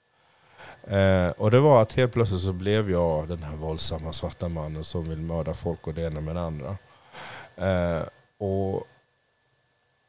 Eh, 0.84 1.30
och 1.30 1.52
det 1.52 1.60
var 1.60 1.82
att 1.82 1.94
helt 1.94 2.14
plötsligt 2.14 2.42
så 2.42 2.54
blev 2.54 2.92
jag 2.92 3.28
den 3.28 3.44
här 3.44 3.56
våldsamma 3.56 4.14
svarta 4.14 4.50
mannen 4.50 4.84
som 4.84 5.10
vill 5.10 5.22
mörda 5.22 5.54
folk 5.54 5.88
och 5.88 5.94
det 5.94 6.04
ena 6.04 6.22
med 6.22 6.36
det 6.36 6.42
andra. 6.42 6.78
Eh, 7.56 8.04
och 8.38 8.88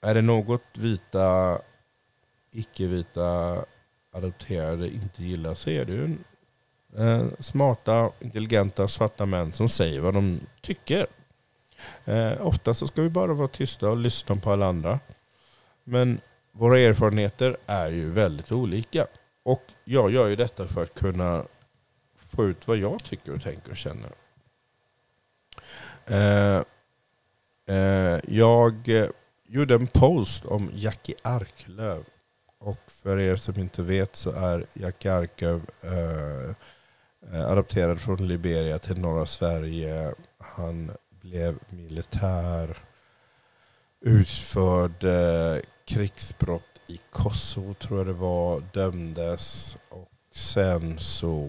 är 0.01 0.15
det 0.15 0.23
något 0.23 0.79
vita, 0.79 1.59
icke-vita 2.53 3.57
adopterade 4.13 4.89
inte 4.89 5.23
gillar 5.25 5.55
så 5.55 5.71
är 5.71 5.85
det 5.85 5.93
ju 5.93 6.17
Eh, 6.99 7.27
smarta, 7.39 8.11
intelligenta, 8.21 8.89
svarta 8.89 9.27
män 9.27 9.53
som 9.53 9.69
säger 9.69 10.01
vad 10.01 10.15
de 10.15 10.41
tycker. 10.61 11.07
Eh, 12.05 12.47
ofta 12.47 12.75
så 12.75 12.87
ska 12.87 13.03
vi 13.03 13.09
bara 13.09 13.33
vara 13.33 13.49
tysta 13.49 13.91
och 13.91 13.97
lyssna 13.97 14.37
på 14.37 14.53
alla 14.53 14.67
andra. 14.67 15.01
Men 15.85 16.21
våra 16.53 16.81
erfarenheter 16.81 17.57
är 17.67 17.91
ju 17.91 18.11
väldigt 18.11 18.53
olika. 18.53 19.07
Och 19.43 19.63
jag 19.85 20.11
gör 20.11 20.29
ju 20.29 20.37
detta 20.37 20.67
för 20.67 20.83
att 20.83 20.95
kunna 20.95 21.45
få 22.17 22.45
ut 22.45 22.69
vad 22.69 22.77
jag 22.77 23.05
tycker 23.05 23.35
och 23.35 23.43
tänker 23.43 23.71
och 23.71 23.77
känner. 23.77 24.13
Eh, 26.07 26.63
eh, 27.77 28.21
jag 28.29 28.89
gjorde 29.47 29.75
en 29.75 29.87
post 29.87 30.45
om 30.45 30.71
Jackie 30.75 31.15
Arklöv. 31.23 32.05
Och 32.59 32.81
för 32.87 33.19
er 33.19 33.37
som 33.37 33.59
inte 33.59 33.83
vet 33.83 34.17
så 34.17 34.31
är 34.31 34.67
Jackie 34.73 35.13
Arklöv 35.13 35.63
eh, 35.83 36.55
eh 37.35 37.51
adopterad 37.51 38.01
från 38.01 38.29
Liberia 38.29 38.79
till 38.79 38.99
norra 38.99 39.27
Sverige. 39.27 40.15
Han 40.39 40.91
blev 41.23 41.59
militär, 41.71 42.79
utförde 44.01 45.57
eh, 45.57 45.63
krigsbrott 45.85 46.81
i 46.89 47.01
Kosovo 47.11 47.75
tror 47.75 47.99
jag 47.99 48.07
det 48.07 48.13
var, 48.13 48.63
dömdes 48.73 49.77
och 49.89 50.09
sen 50.33 50.99
så 50.99 51.49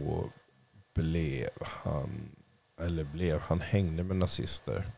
blev 0.93 1.49
han, 1.61 2.35
eller 2.81 3.03
blev, 3.03 3.39
han 3.39 3.61
hängde 3.61 4.03
med 4.03 4.15
nazister. 4.15 4.91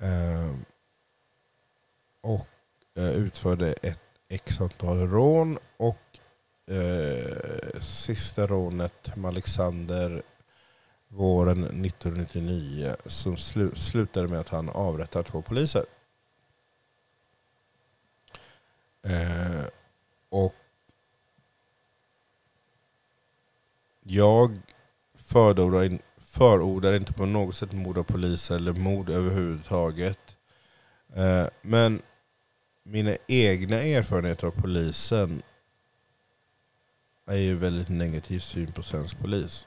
Eh, 0.00 0.54
och 2.20 2.48
eh, 2.96 3.10
utförde 3.10 3.72
ett 3.72 4.00
x 4.28 4.60
antal 4.60 5.08
rån 5.08 5.58
och 5.76 6.18
eh, 6.74 7.80
sista 7.80 8.46
rånet 8.46 9.16
med 9.16 9.28
Alexander 9.28 10.22
våren 11.12 11.64
1999 11.64 12.94
som 13.06 13.36
slu 13.36 13.74
slutade 13.74 14.28
med 14.28 14.40
att 14.40 14.48
han 14.48 14.68
avrättar 14.68 15.22
två 15.22 15.42
poliser. 15.42 15.84
Eh, 19.02 19.66
och 20.28 20.54
jag 24.02 24.60
förordar, 25.14 25.84
in, 25.84 25.98
förordar 26.18 26.92
inte 26.92 27.12
på 27.12 27.26
något 27.26 27.56
sätt 27.56 27.72
mord 27.72 27.98
av 27.98 28.02
poliser 28.02 28.56
eller 28.56 28.72
mord 28.72 29.10
överhuvudtaget. 29.10 30.36
Eh, 31.14 31.46
men 31.62 32.02
mina 32.82 33.16
egna 33.26 33.76
erfarenheter 33.76 34.46
av 34.46 34.50
polisen 34.50 35.42
är 37.26 37.36
ju 37.36 37.56
väldigt 37.56 37.88
negativ 37.88 38.38
syn 38.38 38.72
på 38.72 38.82
svensk 38.82 39.18
polis. 39.18 39.66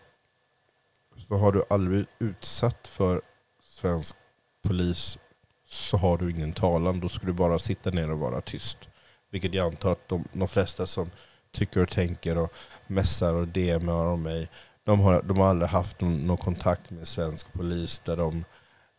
Så 1.17 1.37
har 1.37 1.51
du 1.51 1.63
aldrig 1.69 1.89
blivit 1.89 2.09
utsatt 2.19 2.87
för 2.87 3.21
svensk 3.63 4.15
polis 4.63 5.17
så 5.65 5.97
har 5.97 6.17
du 6.17 6.31
ingen 6.31 6.53
talan. 6.53 6.99
Då 6.99 7.09
ska 7.09 7.25
du 7.25 7.33
bara 7.33 7.59
sitta 7.59 7.89
ner 7.89 8.11
och 8.11 8.19
vara 8.19 8.41
tyst. 8.41 8.89
Vilket 9.31 9.53
jag 9.53 9.67
antar 9.67 9.91
att 9.91 10.09
de, 10.09 10.27
de 10.31 10.47
flesta 10.47 10.87
som 10.87 11.11
tycker 11.51 11.81
och 11.81 11.89
tänker 11.89 12.37
och 12.37 12.53
messar 12.87 13.33
och 13.33 13.47
DMar 13.47 14.05
om 14.05 14.23
mig, 14.23 14.49
de 14.83 14.99
har, 14.99 15.21
de 15.21 15.37
har 15.37 15.47
aldrig 15.47 15.69
haft 15.69 16.01
någon, 16.01 16.27
någon 16.27 16.37
kontakt 16.37 16.89
med 16.89 17.07
svensk 17.07 17.53
polis 17.53 17.99
där 17.99 18.17
de 18.17 18.43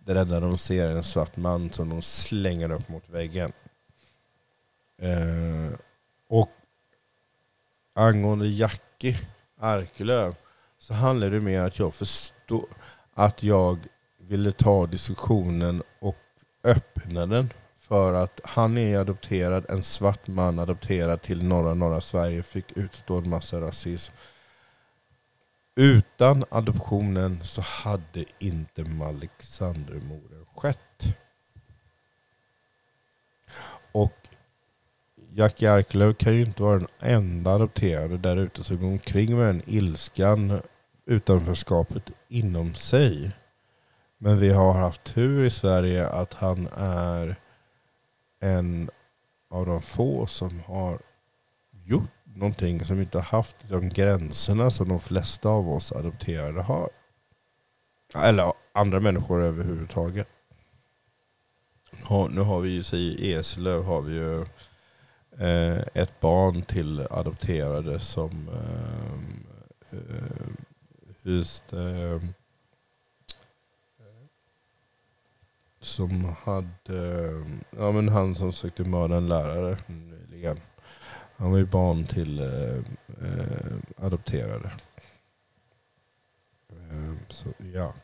det 0.06 0.20
enda 0.20 0.40
de 0.40 0.58
ser 0.58 0.88
är 0.88 0.96
en 0.96 1.04
svart 1.04 1.36
man 1.36 1.72
som 1.72 1.88
de 1.88 2.02
slänger 2.02 2.72
upp 2.72 2.88
mot 2.88 3.08
väggen. 3.08 3.52
Eh, 4.98 5.78
och 6.28 6.50
angående 7.94 8.48
Jackie 8.48 9.18
Arkelöv 9.60 10.34
så 10.84 10.94
handlar 10.94 11.30
det 11.30 11.40
mer 11.40 11.60
om 11.60 11.66
att 11.66 11.78
jag 11.78 11.94
förstår 11.94 12.66
att 13.14 13.42
jag 13.42 13.78
ville 14.18 14.52
ta 14.52 14.86
diskussionen 14.86 15.82
och 16.00 16.16
öppna 16.64 17.26
den. 17.26 17.52
För 17.78 18.12
att 18.12 18.40
han 18.44 18.78
är 18.78 18.98
adopterad, 18.98 19.66
en 19.70 19.82
svart 19.82 20.26
man 20.26 20.58
adopterad 20.58 21.22
till 21.22 21.44
norra 21.44 21.74
norra 21.74 22.00
Sverige, 22.00 22.42
fick 22.42 22.76
utstå 22.76 23.18
en 23.18 23.28
massa 23.28 23.60
rasism. 23.60 24.12
Utan 25.76 26.44
adoptionen 26.50 27.44
så 27.44 27.60
hade 27.60 28.24
inte 28.38 28.84
Malexandermorden 28.84 30.46
skett. 30.56 31.04
Och 33.92 34.28
Jackie 35.30 35.72
Arklöv 35.72 36.14
kan 36.14 36.34
ju 36.34 36.40
inte 36.40 36.62
vara 36.62 36.78
den 36.78 36.88
enda 37.00 37.50
adopterade 37.50 38.18
där 38.18 38.36
ute 38.36 38.64
som 38.64 38.80
går 38.80 38.88
omkring 38.88 39.36
med 39.36 39.46
den 39.46 39.62
ilskan 39.66 40.60
utanförskapet 41.06 42.10
inom 42.28 42.74
sig. 42.74 43.32
Men 44.18 44.40
vi 44.40 44.52
har 44.52 44.72
haft 44.72 45.04
tur 45.04 45.44
i 45.44 45.50
Sverige 45.50 46.08
att 46.08 46.34
han 46.34 46.68
är 46.76 47.36
en 48.40 48.90
av 49.50 49.66
de 49.66 49.82
få 49.82 50.26
som 50.26 50.60
har 50.60 50.98
gjort 51.84 52.10
någonting 52.24 52.84
som 52.84 53.00
inte 53.00 53.18
har 53.18 53.24
haft 53.24 53.56
de 53.68 53.88
gränserna 53.88 54.70
som 54.70 54.88
de 54.88 55.00
flesta 55.00 55.48
av 55.48 55.68
oss 55.68 55.92
adopterade 55.92 56.62
har. 56.62 56.90
Eller 58.14 58.52
andra 58.72 59.00
människor 59.00 59.42
överhuvudtaget. 59.42 60.28
nu 62.30 62.40
har 62.40 62.60
vi 62.60 62.70
ju, 62.70 62.98
i 62.98 63.32
Eslöv 63.32 63.84
har 63.84 64.00
vi 64.00 64.14
ju 64.14 64.40
eh, 65.38 65.78
ett 65.94 66.20
barn 66.20 66.62
till 66.62 67.06
adopterade 67.10 68.00
som 68.00 68.48
ehm, 68.48 69.46
eh, 69.90 70.43
just 71.24 71.72
eh, 71.72 72.20
som 75.80 76.34
hade, 76.44 76.68
eh, 76.88 77.46
ja 77.70 77.92
men 77.92 78.08
han 78.08 78.34
som 78.34 78.52
sökte 78.52 78.84
mörda 78.84 79.16
en 79.16 79.28
lärare 79.28 79.78
nyligen. 79.86 80.60
Han 81.36 81.50
var 81.50 81.58
ju 81.58 81.66
barn 81.66 82.04
till 82.04 82.40
eh, 82.40 82.76
eh, 83.22 83.76
adopterade. 83.96 84.72
Eh, 86.68 87.14
så 87.28 87.48
ja. 87.74 87.94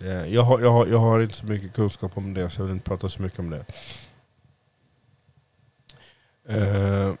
Eh, 0.00 0.26
jag 0.34 0.42
har, 0.42 0.60
jag, 0.60 0.70
har, 0.70 0.86
jag 0.86 0.98
har 0.98 1.20
inte 1.20 1.34
så 1.34 1.46
mycket 1.46 1.72
kunskap 1.72 2.16
om 2.16 2.34
det 2.34 2.50
så 2.50 2.60
jag 2.60 2.66
vill 2.66 2.74
inte 2.74 2.88
prata 2.88 3.08
så 3.08 3.22
mycket 3.22 3.38
om 3.38 3.50
det. 3.50 3.64
Eh, 6.44 7.14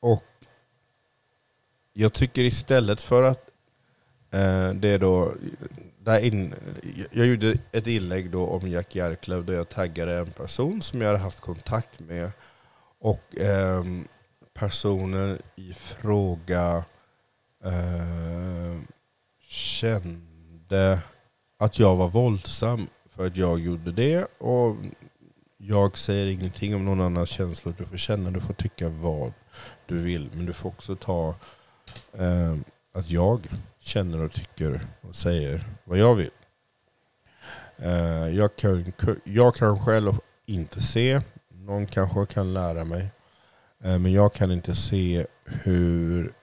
och 0.00 0.22
jag 1.96 2.12
tycker 2.12 2.42
istället 2.42 3.02
för 3.02 3.22
att 3.22 3.50
eh, 4.30 4.70
det 4.70 4.98
då, 4.98 5.32
där 5.98 6.24
in, 6.24 6.54
jag 7.10 7.26
gjorde 7.26 7.58
ett 7.72 7.86
inlägg 7.86 8.30
då 8.30 8.46
om 8.46 8.68
Jack 8.68 8.96
Jarklöv 8.96 9.44
där 9.44 9.54
jag 9.54 9.68
taggade 9.68 10.16
en 10.16 10.30
person 10.30 10.82
som 10.82 11.00
jag 11.00 11.08
hade 11.08 11.18
haft 11.18 11.40
kontakt 11.40 12.00
med. 12.00 12.30
Och 13.00 13.36
eh, 13.38 13.84
personen 14.54 15.38
i 15.56 15.74
fråga 15.74 16.84
eh, 17.64 18.80
kände 19.48 21.02
att 21.58 21.78
jag 21.78 21.96
var 21.96 22.08
våldsam 22.08 22.86
för 23.10 23.26
att 23.26 23.36
jag 23.36 23.60
gjorde 23.60 23.92
det. 23.92 24.26
Och 24.38 24.76
jag 25.56 25.98
säger 25.98 26.26
ingenting 26.26 26.74
om 26.74 26.84
någon 26.84 27.00
annans 27.00 27.28
känslor. 27.28 27.74
Du 27.78 27.86
får 27.86 27.96
känna, 27.96 28.30
du 28.30 28.40
får 28.40 28.54
tycka 28.54 28.88
vad 28.88 29.32
du 29.86 29.98
vill. 29.98 30.30
Men 30.32 30.46
du 30.46 30.52
får 30.52 30.68
också 30.68 30.96
ta 30.96 31.34
eh, 32.12 32.56
att 32.94 33.10
jag 33.10 33.48
känner 33.80 34.24
och 34.24 34.32
tycker 34.32 34.86
och 35.00 35.16
säger 35.16 35.64
vad 35.84 35.98
jag 35.98 36.14
vill. 36.14 36.30
Eh, 37.76 38.28
jag, 38.28 38.56
kan, 38.56 38.92
jag 39.24 39.54
kan 39.54 39.84
själv 39.84 40.12
inte 40.46 40.82
se, 40.82 41.20
någon 41.48 41.86
kanske 41.86 42.26
kan 42.26 42.54
lära 42.54 42.84
mig. 42.84 43.10
Eh, 43.84 43.98
men 43.98 44.12
jag 44.12 44.34
kan 44.34 44.52
inte 44.52 44.74
se 44.74 45.26
hur 45.44 46.34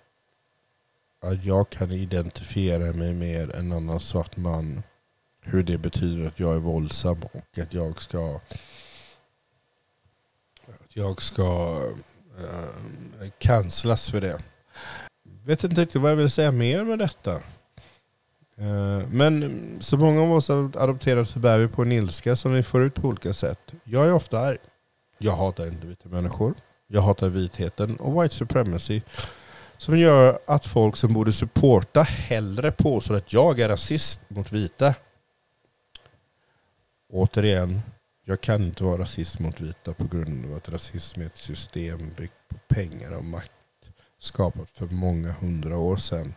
att 1.22 1.44
jag 1.44 1.70
kan 1.70 1.92
identifiera 1.92 2.94
mig 2.94 3.14
med 3.14 3.52
en 3.52 3.72
annan 3.72 4.00
svart 4.00 4.38
man. 4.38 4.84
Hur 5.44 5.64
det 5.64 5.78
betyder 5.78 6.28
att 6.28 6.40
jag 6.40 6.56
är 6.56 6.60
våldsam 6.60 7.24
och 7.34 7.58
att 7.58 7.74
jag 7.74 8.02
ska 8.02 8.40
att 10.68 10.96
jag 10.96 11.22
ska 11.22 11.82
ehm, 12.38 13.14
eh, 13.20 13.26
uh, 13.26 13.32
cancelas 13.40 14.10
för 14.10 14.22
det 14.22 14.40
vet 15.45 15.63
inte 15.63 15.82
riktigt 15.82 16.01
vad 16.01 16.12
jag 16.12 16.15
vill 16.15 16.30
säga 16.30 16.51
mer 16.51 16.84
med 16.84 16.99
detta. 16.99 17.32
Eh, 18.58 19.08
men 19.12 19.62
så 19.80 19.97
många 19.97 20.21
av 20.21 20.32
oss 20.32 20.49
har 20.49 20.71
adopterat 20.77 21.30
så 21.30 21.39
bär 21.39 21.60
vi 21.60 21.67
på 21.67 21.82
en 21.82 21.91
ilska 21.91 22.36
som 22.36 22.54
vi 22.54 22.63
får 22.63 22.84
ut 22.84 22.95
på 22.95 23.08
olika 23.08 23.34
sätt. 23.34 23.73
Jag 23.84 24.08
är 24.08 24.13
ofta 24.13 24.39
arg. 24.39 24.58
Jag 25.17 25.36
hatar 25.36 25.67
inte 25.67 25.88
vita 25.88 26.10
människor. 26.10 26.54
Jag 26.88 27.01
hatar 27.01 27.30
vitheten 27.30 27.95
och 27.95 28.23
white 28.23 28.36
supremacy. 28.36 29.01
Som 29.77 29.97
gör 29.97 30.39
att 30.47 30.65
folk 30.65 30.97
som 30.97 31.13
borde 31.13 31.32
supporta 31.32 32.01
hellre 32.01 32.71
påstår 32.71 33.15
att 33.15 33.34
jag 33.34 33.60
är 33.60 33.69
rasist 33.69 34.21
mot 34.27 34.51
vita. 34.51 34.95
Återigen, 37.13 37.82
jag 38.25 38.41
kan 38.41 38.63
inte 38.63 38.84
vara 38.84 39.01
rasist 39.01 39.39
mot 39.39 39.62
vita 39.62 39.93
på 39.93 40.04
grund 40.04 40.45
av 40.45 40.56
att 40.58 40.69
rasism 40.69 41.21
är 41.21 41.25
ett 41.25 41.38
system 41.38 41.99
byggt 42.17 42.34
på 42.49 42.56
pengar 42.75 43.12
och 43.12 43.25
makt 43.25 43.61
skapat 44.22 44.70
för 44.70 44.86
många 44.86 45.32
hundra 45.32 45.78
år 45.78 45.98
sedan. 45.98 46.34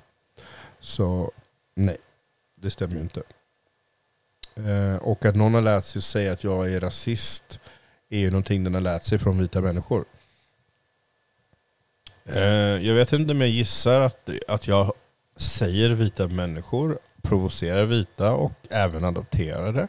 Så 0.80 1.32
nej, 1.74 1.96
det 2.56 2.70
stämmer 2.70 2.94
ju 2.94 3.00
inte. 3.00 3.22
Eh, 4.56 4.96
och 4.96 5.24
att 5.24 5.36
någon 5.36 5.54
har 5.54 5.62
lärt 5.62 5.84
sig 5.84 6.02
säga 6.02 6.32
att 6.32 6.44
jag 6.44 6.72
är 6.72 6.80
rasist 6.80 7.60
är 8.08 8.18
ju 8.18 8.30
någonting 8.30 8.64
den 8.64 8.74
har 8.74 8.80
lärt 8.80 9.04
sig 9.04 9.18
från 9.18 9.38
vita 9.38 9.60
människor. 9.60 10.04
Eh, 12.24 12.42
jag 12.86 12.94
vet 12.94 13.12
inte 13.12 13.32
om 13.32 13.40
jag 13.40 13.50
gissar 13.50 14.00
att, 14.00 14.30
att 14.48 14.68
jag 14.68 14.92
säger 15.36 15.90
vita 15.90 16.28
människor, 16.28 16.98
provocerar 17.22 17.84
vita 17.84 18.32
och 18.32 18.52
även 18.70 19.04
adopterade. 19.04 19.88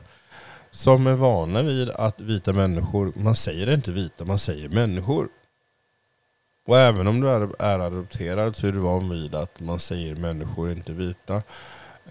Som 0.71 1.07
är 1.07 1.15
vana 1.15 1.61
vid 1.61 1.89
att 1.89 2.21
vita 2.21 2.53
människor, 2.53 3.13
man 3.15 3.35
säger 3.35 3.73
inte 3.73 3.91
vita, 3.91 4.25
man 4.25 4.39
säger 4.39 4.69
människor. 4.69 5.29
Och 6.65 6.79
även 6.79 7.07
om 7.07 7.21
du 7.21 7.29
är, 7.29 7.61
är 7.61 7.79
adopterad 7.79 8.55
så 8.55 8.67
är 8.67 8.71
du 8.71 8.79
van 8.79 9.09
vid 9.09 9.35
att 9.35 9.59
man 9.59 9.79
säger 9.79 10.15
människor, 10.15 10.71
inte 10.71 10.93
vita. 10.93 11.35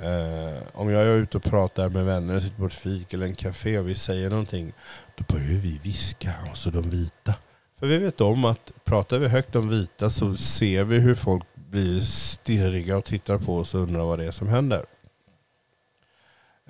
Eh, 0.02 0.62
om 0.72 0.90
jag 0.90 1.02
är 1.02 1.14
ute 1.14 1.36
och 1.36 1.42
pratar 1.42 1.88
med 1.88 2.04
vänner, 2.04 2.40
sitter 2.40 2.56
på 2.56 2.66
ett 2.66 2.74
fik 2.74 3.14
eller 3.14 3.26
en 3.26 3.34
café 3.34 3.78
och 3.78 3.88
vi 3.88 3.94
säger 3.94 4.30
någonting, 4.30 4.72
då 5.16 5.24
börjar 5.34 5.58
vi 5.58 5.80
viska, 5.82 6.32
alltså 6.50 6.70
de 6.70 6.90
vita. 6.90 7.34
För 7.78 7.86
vi 7.86 7.98
vet 7.98 8.20
om 8.20 8.44
att 8.44 8.72
pratar 8.84 9.18
vi 9.18 9.28
högt 9.28 9.56
om 9.56 9.68
vita 9.68 10.10
så 10.10 10.36
ser 10.36 10.84
vi 10.84 10.98
hur 10.98 11.14
folk 11.14 11.44
blir 11.54 12.00
stirriga 12.00 12.96
och 12.96 13.04
tittar 13.04 13.38
på 13.38 13.56
oss 13.56 13.74
och 13.74 13.80
undrar 13.80 14.04
vad 14.04 14.18
det 14.18 14.26
är 14.26 14.32
som 14.32 14.48
händer. 14.48 14.84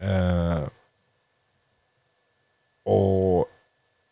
Eh, 0.01 0.69
och 2.85 3.47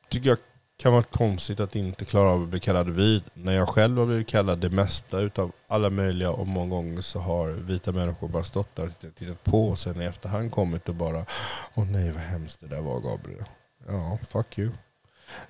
tycker 0.09 0.29
jag 0.29 0.39
kan 0.83 0.93
vara 0.93 1.03
konstigt 1.03 1.61
att 1.61 1.77
inte 1.77 2.05
klara 2.05 2.29
av 2.29 2.43
att 2.43 2.49
bli 2.49 2.61
kallad 2.61 2.89
vit. 2.89 3.25
När 3.35 3.53
jag 3.53 3.69
själv 3.69 3.99
har 3.99 4.07
blivit 4.07 4.29
kallad 4.29 4.59
det 4.59 4.71
mesta 4.71 5.21
utav 5.21 5.53
alla 5.69 5.91
möjliga 5.91 6.31
och 6.31 6.47
många 6.47 6.71
gånger 6.71 7.03
så 7.03 7.19
har 7.19 7.49
vita 7.49 7.93
människor 7.93 8.29
bara 8.29 8.45
stått 8.45 8.77
där 8.77 8.87
och 8.87 9.15
tittat 9.15 9.45
på 9.45 9.69
och 9.69 9.79
sen 9.79 10.03
i 10.03 10.05
efterhand 10.05 10.53
kommit 10.53 10.89
och 10.89 10.95
bara 10.95 11.27
Åh 11.75 11.85
nej 11.85 12.11
vad 12.11 12.23
hemskt 12.23 12.61
det 12.61 12.67
där 12.67 12.81
var 12.81 13.01
Gabriel. 13.01 13.45
Ja, 13.89 14.19
fuck 14.31 14.59
you. 14.59 14.71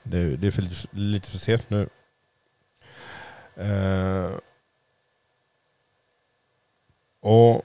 Det, 0.02 0.36
det 0.36 0.46
är 0.46 0.50
för 0.50 0.62
lite, 0.62 0.88
lite 0.90 1.28
för 1.28 1.38
sent 1.38 1.70
nu. 1.70 1.88
Eh, 3.56 4.30
och, 7.22 7.62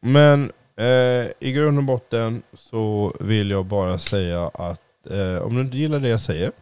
men 0.00 0.52
eh, 0.76 1.26
i 1.40 1.52
grund 1.52 1.78
och 1.78 1.84
botten 1.84 2.42
så 2.54 3.16
vill 3.20 3.50
jag 3.50 3.66
bara 3.66 3.98
säga 3.98 4.46
att 4.46 5.10
eh, 5.10 5.42
om 5.42 5.54
du 5.54 5.60
inte 5.60 5.76
gillar 5.76 6.00
det 6.00 6.08
jag 6.08 6.20
säger 6.20 6.52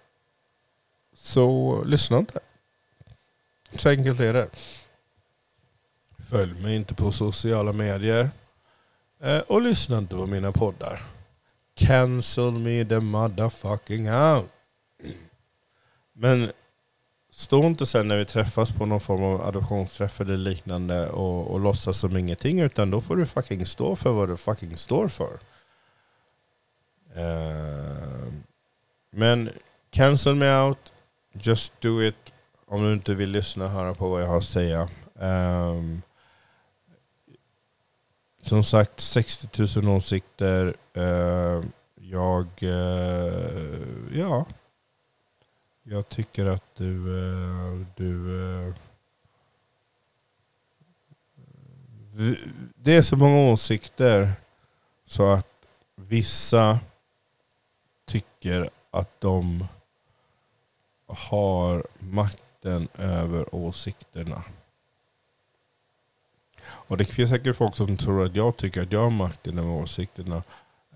så 1.22 1.83
lyssna 1.85 2.18
inte. 2.18 2.40
Så 3.74 3.88
enkelt 3.88 4.20
är 4.20 4.33
det. 4.33 4.48
Följ 6.31 6.62
mig 6.62 6.76
inte 6.76 6.94
på 6.94 7.12
sociala 7.12 7.72
medier. 7.72 8.31
Eh, 9.22 9.38
och 9.38 9.62
lyssna 9.62 9.98
inte 9.98 10.16
på 10.16 10.26
mina 10.26 10.52
poddar. 10.52 11.02
Cancel 11.74 12.52
me 12.52 12.85
the 12.85 13.00
motherfucking 13.00 14.11
out. 14.11 14.50
Men 16.12 16.52
stå 17.31 17.66
inte 17.66 17.87
sen 17.87 18.09
när 18.09 18.16
vi 18.16 18.24
träffas 18.24 18.72
på 18.72 18.87
någon 18.87 19.00
form 19.00 19.22
av 19.22 19.40
adoptionsträff 19.40 20.20
eller 20.20 20.37
liknande 20.37 21.09
och, 21.09 21.50
och 21.50 21.61
låtsas 21.61 21.98
som 21.98 22.16
ingenting. 22.16 22.61
Utan 22.61 22.90
då 22.90 23.00
får 23.00 23.16
du 23.16 23.26
fucking 23.26 23.66
stå 23.66 23.96
för 23.96 24.12
vad 24.12 24.28
du 24.28 24.37
fucking 24.37 24.76
står 24.76 25.09
för. 25.09 25.38
Eh, 27.16 28.33
men 29.11 29.50
cancel 29.90 30.35
me 30.35 30.57
out. 30.57 30.92
Just 31.33 31.81
do 31.81 32.03
it. 32.03 32.33
Om 32.67 32.83
du 32.83 32.93
inte 32.93 33.14
vill 33.14 33.31
lyssna 33.31 33.64
och 33.64 33.71
höra 33.71 33.95
på 33.95 34.09
vad 34.09 34.23
jag 34.23 34.27
har 34.27 34.38
att 34.38 34.45
säga. 34.45 34.88
Um, 35.14 36.03
som 38.43 38.64
sagt, 38.64 39.01
60 39.01 39.81
000 39.83 39.97
åsikter. 39.97 40.77
Uh, 40.97 41.64
jag... 41.95 42.47
Uh, 42.62 44.19
ja. 44.19 44.47
Jag 45.83 46.09
tycker 46.09 46.47
att 46.47 46.75
du... 46.77 47.09
Uh, 47.09 47.87
du 47.97 48.41
eh, 48.67 48.75
det 52.75 52.97
är 52.97 53.03
så 53.03 53.17
många 53.17 53.53
åsikter 53.53 54.33
så 55.07 55.31
att 55.31 55.47
vissa 55.97 56.81
tycker 58.07 58.71
att 58.91 59.21
de 59.21 59.69
har 61.09 61.87
makten 61.99 62.88
över 62.99 63.55
åsikterna. 63.55 64.44
Och 66.88 66.97
det 66.97 67.05
finns 67.05 67.31
säkert 67.31 67.57
folk 67.57 67.77
som 67.77 67.97
tror 67.97 68.25
att 68.25 68.37
jag 68.37 68.57
tycker 68.57 68.83
att 68.83 68.92
jag 68.92 69.01
har 69.01 69.11
makten 69.11 69.59
över 69.59 69.71
åsikterna. 69.71 70.42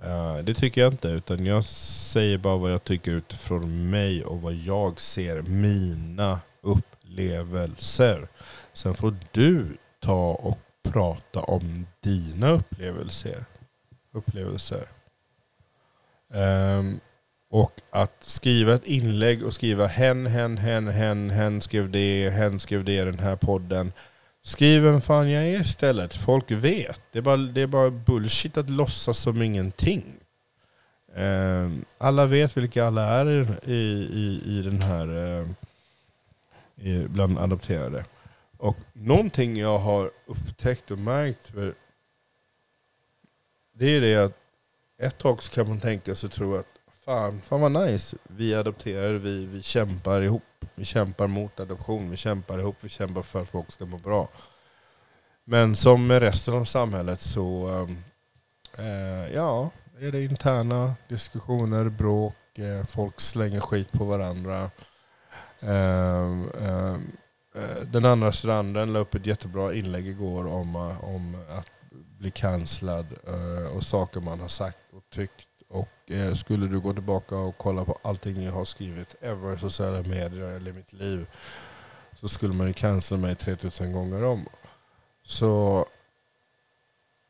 Eh, 0.04 0.44
det 0.44 0.54
tycker 0.54 0.80
jag 0.80 0.92
inte, 0.92 1.08
utan 1.08 1.46
jag 1.46 1.64
säger 1.64 2.38
bara 2.38 2.56
vad 2.56 2.72
jag 2.72 2.84
tycker 2.84 3.12
utifrån 3.12 3.90
mig 3.90 4.24
och 4.24 4.42
vad 4.42 4.54
jag 4.54 5.00
ser, 5.00 5.42
mina 5.42 6.40
upplevelser. 6.60 8.28
Sen 8.72 8.94
får 8.94 9.16
du 9.32 9.76
ta 10.00 10.30
och 10.32 10.58
prata 10.82 11.40
om 11.40 11.86
dina 12.00 12.50
upplevelser. 12.50 13.44
upplevelser. 14.12 14.88
Um, 16.28 17.00
och 17.52 17.80
att 17.90 18.24
skriva 18.24 18.74
ett 18.74 18.84
inlägg 18.84 19.44
och 19.44 19.54
skriva 19.54 19.86
hen, 19.86 20.26
hen, 20.26 20.58
hen, 20.58 20.88
hen, 20.88 21.30
hen 21.30 21.60
skrev 21.60 21.90
det, 21.90 22.30
hen 22.30 22.60
skrev 22.60 22.84
det 22.84 22.92
i 22.92 23.04
den 23.04 23.18
här 23.18 23.36
podden. 23.36 23.92
Skriv 24.42 24.82
vem 24.82 25.00
fan 25.00 25.30
jag 25.30 25.44
är 25.44 25.60
istället. 25.60 26.16
Folk 26.16 26.50
vet. 26.50 27.00
Det 27.12 27.18
är 27.18 27.22
bara, 27.22 27.36
det 27.36 27.60
är 27.60 27.66
bara 27.66 27.90
bullshit 27.90 28.56
att 28.56 28.70
låtsas 28.70 29.18
som 29.18 29.42
ingenting. 29.42 30.14
Ehm, 31.16 31.84
alla 31.98 32.26
vet 32.26 32.56
vilka 32.56 32.86
alla 32.86 33.06
är 33.06 33.58
i, 33.70 34.08
i, 34.12 34.42
i 34.46 34.62
den 34.62 34.82
här 34.82 35.08
eh, 35.08 35.48
i, 36.88 37.08
bland 37.08 37.38
adopterade. 37.38 38.04
Och 38.56 38.76
någonting 38.92 39.56
jag 39.56 39.78
har 39.78 40.10
upptäckt 40.26 40.90
och 40.90 40.98
märkt 40.98 41.52
det 43.78 43.86
är 43.86 44.00
det 44.00 44.16
att 44.16 44.36
ett 45.02 45.18
tag 45.18 45.42
så 45.42 45.52
kan 45.52 45.68
man 45.68 45.80
tänka 45.80 46.14
sig 46.14 46.30
tro 46.30 46.54
att 46.54 46.71
fan, 47.04 47.40
fan 47.42 47.60
vad 47.60 47.72
nice. 47.72 48.16
Vi 48.28 48.54
adopterar, 48.54 49.14
vi, 49.14 49.46
vi 49.46 49.62
kämpar 49.62 50.22
ihop. 50.22 50.42
Vi 50.74 50.84
kämpar 50.84 51.26
mot 51.26 51.60
adoption, 51.60 52.10
vi 52.10 52.16
kämpar 52.16 52.58
ihop, 52.58 52.76
vi 52.80 52.88
kämpar 52.88 53.22
för 53.22 53.42
att 53.42 53.48
folk 53.48 53.72
ska 53.72 53.86
må 53.86 53.98
bra. 53.98 54.28
Men 55.44 55.76
som 55.76 56.06
med 56.06 56.22
resten 56.22 56.54
av 56.54 56.64
samhället 56.64 57.20
så 57.20 57.68
ehm, 57.68 57.96
eh, 58.78 59.34
ja, 59.34 59.70
är 60.00 60.12
det 60.12 60.24
interna 60.24 60.94
diskussioner, 61.08 61.88
bråk, 61.88 62.58
eh, 62.58 62.86
folk 62.86 63.20
slänger 63.20 63.60
skit 63.60 63.92
på 63.92 64.04
varandra. 64.04 64.70
Ehm, 65.60 66.50
ehm, 66.60 67.12
eh, 67.54 67.86
den 67.86 68.04
andra 68.04 68.32
stranden 68.32 68.92
la 68.92 68.98
upp 68.98 69.14
ett 69.14 69.26
jättebra 69.26 69.74
inlägg 69.74 70.08
igår 70.08 70.46
om, 70.46 70.74
eh, 70.74 71.04
om 71.04 71.36
att 71.58 71.66
bli 72.18 72.30
cancellad 72.30 73.06
eh, 73.26 73.76
och 73.76 73.84
saker 73.84 74.20
man 74.20 74.40
har 74.40 74.48
sagt 74.48 74.92
och 74.92 75.02
tyckt 75.10 75.46
och 75.72 76.10
eh, 76.10 76.34
skulle 76.34 76.66
du 76.66 76.80
gå 76.80 76.92
tillbaka 76.92 77.36
och 77.36 77.58
kolla 77.58 77.84
på 77.84 77.98
allting 78.02 78.42
jag 78.42 78.52
har 78.52 78.64
skrivit 78.64 79.16
ever 79.20 79.56
sociala 79.56 80.02
medier 80.02 80.48
eller 80.48 80.70
i 80.70 80.74
mitt 80.74 80.92
liv 80.92 81.26
så 82.14 82.28
skulle 82.28 82.54
man 82.54 82.66
ju 82.66 82.72
cancella 82.72 83.20
mig 83.20 83.34
3000 83.34 83.92
gånger 83.92 84.24
om. 84.24 84.46
Så 85.24 85.86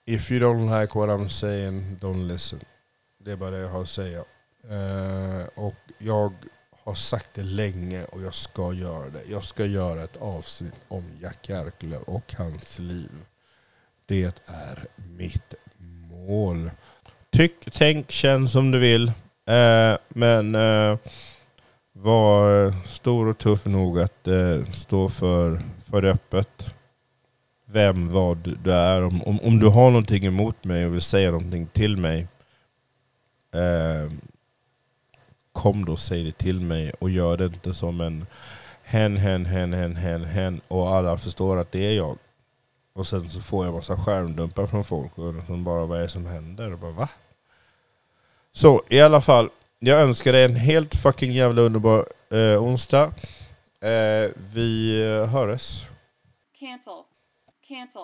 if 0.04 0.30
you 0.30 0.40
don't 0.40 0.80
like 0.80 0.98
what 0.98 1.08
I'm 1.08 1.28
saying, 1.28 1.98
don't 2.00 2.26
listen. 2.26 2.60
Det 3.18 3.32
är 3.32 3.36
bara 3.36 3.50
det 3.50 3.58
jag 3.58 3.68
har 3.68 3.82
att 3.82 3.88
säga. 3.88 4.24
Eh, 4.70 5.48
och 5.54 5.74
jag 5.98 6.32
har 6.84 6.94
sagt 6.94 7.30
det 7.34 7.42
länge 7.42 8.04
och 8.04 8.22
jag 8.22 8.34
ska 8.34 8.72
göra 8.72 9.10
det. 9.10 9.22
Jag 9.30 9.44
ska 9.44 9.66
göra 9.66 10.04
ett 10.04 10.16
avsnitt 10.16 10.74
om 10.88 11.04
Jack 11.20 11.50
Arklöv 11.50 12.02
och 12.02 12.34
hans 12.38 12.78
liv. 12.78 13.10
Det 14.06 14.40
är 14.46 14.86
mitt 14.96 15.54
mål. 16.10 16.70
Tyck, 17.32 17.68
tänk, 17.72 18.10
känn 18.10 18.48
som 18.48 18.70
du 18.70 18.78
vill. 18.78 19.08
Eh, 19.46 19.98
men 20.08 20.54
eh, 20.54 20.98
var 21.92 22.72
stor 22.86 23.26
och 23.26 23.38
tuff 23.38 23.66
nog 23.66 24.00
att 24.00 24.28
eh, 24.28 24.64
stå 24.72 25.08
för, 25.08 25.62
för 25.90 26.04
öppet. 26.04 26.66
Vem, 27.66 28.12
vad 28.12 28.38
du 28.38 28.72
är. 28.72 29.02
Om, 29.02 29.22
om, 29.22 29.40
om, 29.42 29.58
du 29.58 29.68
har 29.68 29.90
någonting 29.90 30.26
emot 30.26 30.64
mig 30.64 30.86
och 30.86 30.94
vill 30.94 31.00
säga 31.00 31.30
någonting 31.30 31.66
till 31.66 31.96
mig. 31.96 32.26
Eh, 33.54 34.12
kom 35.52 35.84
då 35.84 35.92
och 35.92 36.00
säg 36.00 36.24
det 36.24 36.38
till 36.38 36.60
mig 36.60 36.92
och 36.98 37.10
gör 37.10 37.36
det 37.36 37.44
inte 37.44 37.74
som 37.74 38.00
en 38.00 38.26
hen, 38.82 39.16
hen, 39.16 39.46
hen, 39.46 39.72
hen, 39.72 39.96
hen, 39.96 40.24
hen 40.24 40.60
och 40.68 40.94
alla 40.94 41.18
förstår 41.18 41.56
att 41.56 41.72
det 41.72 41.86
är 41.86 41.92
jag. 41.92 42.18
Och 42.92 43.06
sen 43.06 43.30
så 43.30 43.40
får 43.40 43.64
jag 43.64 43.74
massa 43.74 43.96
skärmdumpar 43.96 44.66
från 44.66 44.84
folk 44.84 45.18
och 45.18 45.34
liksom 45.34 45.64
bara 45.64 45.86
vad 45.86 45.98
är 45.98 46.02
det 46.02 46.08
som 46.08 46.26
händer? 46.26 46.72
Och 46.72 46.78
bara 46.78 46.90
va? 46.90 47.08
Så 48.52 48.82
i 48.88 49.00
alla 49.00 49.20
fall, 49.20 49.50
jag 49.78 50.00
önskar 50.00 50.32
dig 50.32 50.44
en 50.44 50.56
helt 50.56 50.94
fucking 50.94 51.32
jävla 51.32 51.62
underbar 51.62 52.06
eh, 52.30 52.62
onsdag. 52.62 53.04
Eh, 53.80 54.30
vi 54.54 55.02
eh, 55.02 55.26
hörs. 55.26 55.82
Cancel. 56.58 57.02
Cancel. 57.68 58.02